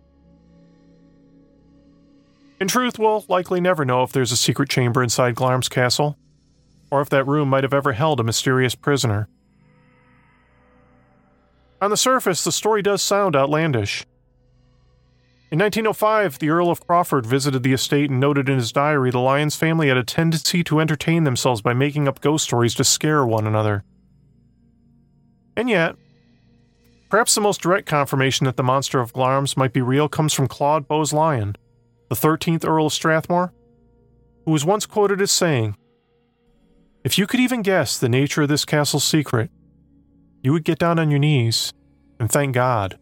In 2.61 2.69
truth, 2.69 2.99
we'll 2.99 3.25
likely 3.29 3.61
never 3.61 3.85
know 3.85 4.05
if 4.05 4.13
there's 4.13 4.31
a 4.31 4.37
secret 4.37 4.69
chamber 4.69 5.03
inside 5.03 5.35
Glamis 5.35 5.69
Castle, 5.69 6.17
or 6.91 7.01
if 7.01 7.09
that 7.09 7.27
room 7.27 7.49
might 7.49 7.65
have 7.65 7.75
ever 7.75 7.93
held 7.93 8.21
a 8.21 8.25
mysterious 8.25 8.77
prisoner. 8.77 9.29
On 11.81 11.91
the 11.91 11.97
surface, 11.97 12.45
the 12.45 12.53
story 12.53 12.81
does 12.81 13.03
sound 13.03 13.35
outlandish. 13.35 14.07
In 15.51 15.59
1905, 15.59 16.39
the 16.39 16.51
Earl 16.51 16.71
of 16.71 16.87
Crawford 16.87 17.27
visited 17.27 17.65
the 17.65 17.73
estate 17.73 18.09
and 18.09 18.21
noted 18.21 18.49
in 18.49 18.57
his 18.57 18.71
diary 18.71 19.11
the 19.11 19.19
Lyons 19.19 19.57
family 19.57 19.89
had 19.89 19.97
a 19.97 20.05
tendency 20.05 20.63
to 20.65 20.81
entertain 20.81 21.25
themselves 21.25 21.61
by 21.61 21.75
making 21.75 22.07
up 22.07 22.21
ghost 22.21 22.45
stories 22.45 22.75
to 22.77 22.85
scare 22.85 23.27
one 23.27 23.47
another. 23.47 23.83
And 25.57 25.69
yet, 25.69 25.97
perhaps 27.11 27.35
the 27.35 27.41
most 27.41 27.61
direct 27.61 27.87
confirmation 27.87 28.47
that 28.47 28.57
the 28.57 28.63
monster 28.63 29.01
of 29.01 29.13
Glamis 29.13 29.57
might 29.57 29.73
be 29.73 29.83
real 29.83 30.09
comes 30.09 30.33
from 30.33 30.49
Claude 30.49 30.89
Bowes 30.89 31.13
Lyon, 31.13 31.57
the 32.09 32.15
13th 32.15 32.67
Earl 32.67 32.87
of 32.87 32.93
Strathmore, 32.93 33.53
who 34.45 34.51
was 34.51 34.65
once 34.65 34.87
quoted 34.87 35.21
as 35.21 35.31
saying, 35.31 35.77
If 37.05 37.19
you 37.19 37.27
could 37.27 37.41
even 37.41 37.63
guess 37.63 37.99
the 37.99 38.09
nature 38.09 38.43
of 38.43 38.49
this 38.49 38.65
castle's 38.65 39.05
secret, 39.05 39.51
you 40.43 40.53
would 40.53 40.65
get 40.65 40.79
down 40.79 40.99
on 40.99 41.11
your 41.11 41.21
knees 41.21 41.73
and 42.19 42.31
thank 42.31 42.55
God 42.55 42.99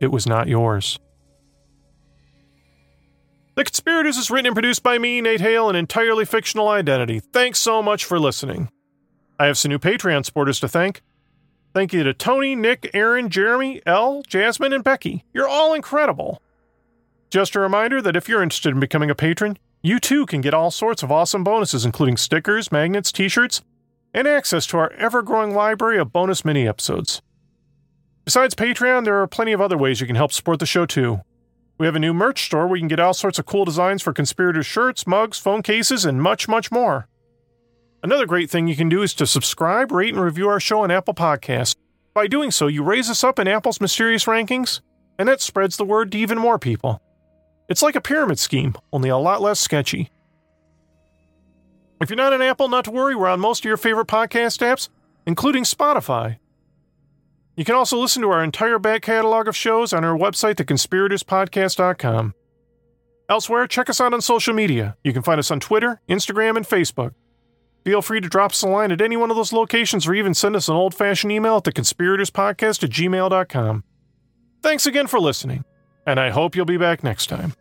it 0.00 0.08
was 0.08 0.26
not 0.26 0.48
yours. 0.48 0.98
The 3.56 3.64
Conspirators 3.64 4.16
is 4.16 4.30
written 4.30 4.46
and 4.46 4.54
produced 4.54 4.84
by 4.84 4.98
me, 4.98 5.20
Nate 5.20 5.40
Hale, 5.40 5.68
an 5.68 5.74
entirely 5.74 6.24
fictional 6.24 6.68
identity. 6.68 7.18
Thanks 7.18 7.58
so 7.58 7.82
much 7.82 8.04
for 8.04 8.20
listening. 8.20 8.68
I 9.40 9.46
have 9.46 9.58
some 9.58 9.70
new 9.70 9.80
Patreon 9.80 10.24
supporters 10.24 10.60
to 10.60 10.68
thank. 10.68 11.02
Thank 11.74 11.92
you 11.92 12.02
to 12.02 12.14
Tony, 12.14 12.54
Nick, 12.54 12.90
Aaron, 12.94 13.28
Jeremy, 13.28 13.82
Elle, 13.86 14.22
Jasmine, 14.26 14.72
and 14.72 14.82
Becky. 14.82 15.24
You're 15.32 15.48
all 15.48 15.74
incredible. 15.74 16.40
Just 17.30 17.54
a 17.54 17.60
reminder 17.60 18.00
that 18.00 18.16
if 18.16 18.28
you're 18.28 18.42
interested 18.42 18.72
in 18.72 18.80
becoming 18.80 19.10
a 19.10 19.14
patron, 19.14 19.58
you 19.82 20.00
too 20.00 20.26
can 20.26 20.40
get 20.40 20.54
all 20.54 20.70
sorts 20.70 21.02
of 21.02 21.12
awesome 21.12 21.44
bonuses, 21.44 21.84
including 21.84 22.16
stickers, 22.16 22.72
magnets, 22.72 23.12
t 23.12 23.28
shirts, 23.28 23.62
and 24.14 24.26
access 24.26 24.66
to 24.66 24.78
our 24.78 24.92
ever 24.92 25.22
growing 25.22 25.54
library 25.54 25.98
of 25.98 26.12
bonus 26.12 26.44
mini 26.44 26.66
episodes. 26.66 27.22
Besides 28.24 28.54
Patreon, 28.54 29.04
there 29.04 29.20
are 29.20 29.26
plenty 29.26 29.52
of 29.52 29.60
other 29.60 29.78
ways 29.78 30.00
you 30.00 30.06
can 30.06 30.16
help 30.16 30.32
support 30.32 30.58
the 30.58 30.66
show 30.66 30.86
too. 30.86 31.20
We 31.78 31.86
have 31.86 31.94
a 31.94 32.00
new 32.00 32.12
merch 32.12 32.44
store 32.44 32.66
where 32.66 32.76
you 32.76 32.82
can 32.82 32.88
get 32.88 32.98
all 32.98 33.14
sorts 33.14 33.38
of 33.38 33.46
cool 33.46 33.64
designs 33.64 34.02
for 34.02 34.12
conspirator 34.12 34.62
shirts, 34.62 35.06
mugs, 35.06 35.38
phone 35.38 35.62
cases, 35.62 36.04
and 36.04 36.20
much, 36.20 36.48
much 36.48 36.72
more. 36.72 37.06
Another 38.02 38.26
great 38.26 38.48
thing 38.48 38.68
you 38.68 38.76
can 38.76 38.88
do 38.88 39.02
is 39.02 39.12
to 39.14 39.26
subscribe, 39.26 39.90
rate, 39.90 40.14
and 40.14 40.22
review 40.22 40.48
our 40.48 40.60
show 40.60 40.82
on 40.82 40.90
Apple 40.90 41.14
Podcasts. 41.14 41.74
By 42.14 42.26
doing 42.26 42.50
so, 42.50 42.66
you 42.68 42.82
raise 42.82 43.10
us 43.10 43.24
up 43.24 43.38
in 43.38 43.48
Apple's 43.48 43.80
mysterious 43.80 44.24
rankings, 44.26 44.80
and 45.18 45.28
that 45.28 45.40
spreads 45.40 45.76
the 45.76 45.84
word 45.84 46.12
to 46.12 46.18
even 46.18 46.38
more 46.38 46.58
people. 46.58 47.02
It's 47.68 47.82
like 47.82 47.96
a 47.96 48.00
pyramid 48.00 48.38
scheme, 48.38 48.74
only 48.92 49.08
a 49.08 49.16
lot 49.16 49.42
less 49.42 49.60
sketchy. 49.60 50.10
If 52.00 52.08
you're 52.08 52.16
not 52.16 52.32
an 52.32 52.42
Apple, 52.42 52.68
not 52.68 52.84
to 52.84 52.92
worry, 52.92 53.16
we're 53.16 53.26
on 53.26 53.40
most 53.40 53.60
of 53.60 53.64
your 53.64 53.76
favorite 53.76 54.06
podcast 54.06 54.60
apps, 54.60 54.88
including 55.26 55.64
Spotify. 55.64 56.38
You 57.56 57.64
can 57.64 57.74
also 57.74 57.98
listen 57.98 58.22
to 58.22 58.30
our 58.30 58.44
entire 58.44 58.78
back 58.78 59.02
catalog 59.02 59.48
of 59.48 59.56
shows 59.56 59.92
on 59.92 60.04
our 60.04 60.16
website, 60.16 60.54
theconspiratorspodcast.com. 60.54 62.34
Elsewhere, 63.28 63.66
check 63.66 63.90
us 63.90 64.00
out 64.00 64.14
on 64.14 64.20
social 64.20 64.54
media. 64.54 64.96
You 65.02 65.12
can 65.12 65.22
find 65.22 65.40
us 65.40 65.50
on 65.50 65.58
Twitter, 65.58 66.00
Instagram, 66.08 66.56
and 66.56 66.64
Facebook. 66.64 67.14
Feel 67.88 68.02
free 68.02 68.20
to 68.20 68.28
drop 68.28 68.50
us 68.50 68.60
a 68.60 68.68
line 68.68 68.92
at 68.92 69.00
any 69.00 69.16
one 69.16 69.30
of 69.30 69.36
those 69.36 69.50
locations 69.50 70.06
or 70.06 70.12
even 70.12 70.34
send 70.34 70.54
us 70.54 70.68
an 70.68 70.74
old 70.74 70.94
fashioned 70.94 71.32
email 71.32 71.56
at 71.56 71.64
theconspiratorspodcast 71.64 72.84
at 72.84 72.90
gmail.com. 72.90 73.82
Thanks 74.62 74.84
again 74.84 75.06
for 75.06 75.18
listening 75.18 75.64
and 76.04 76.20
I 76.20 76.28
hope 76.28 76.54
you'll 76.54 76.66
be 76.66 76.76
back 76.76 77.02
next 77.02 77.28
time. 77.28 77.54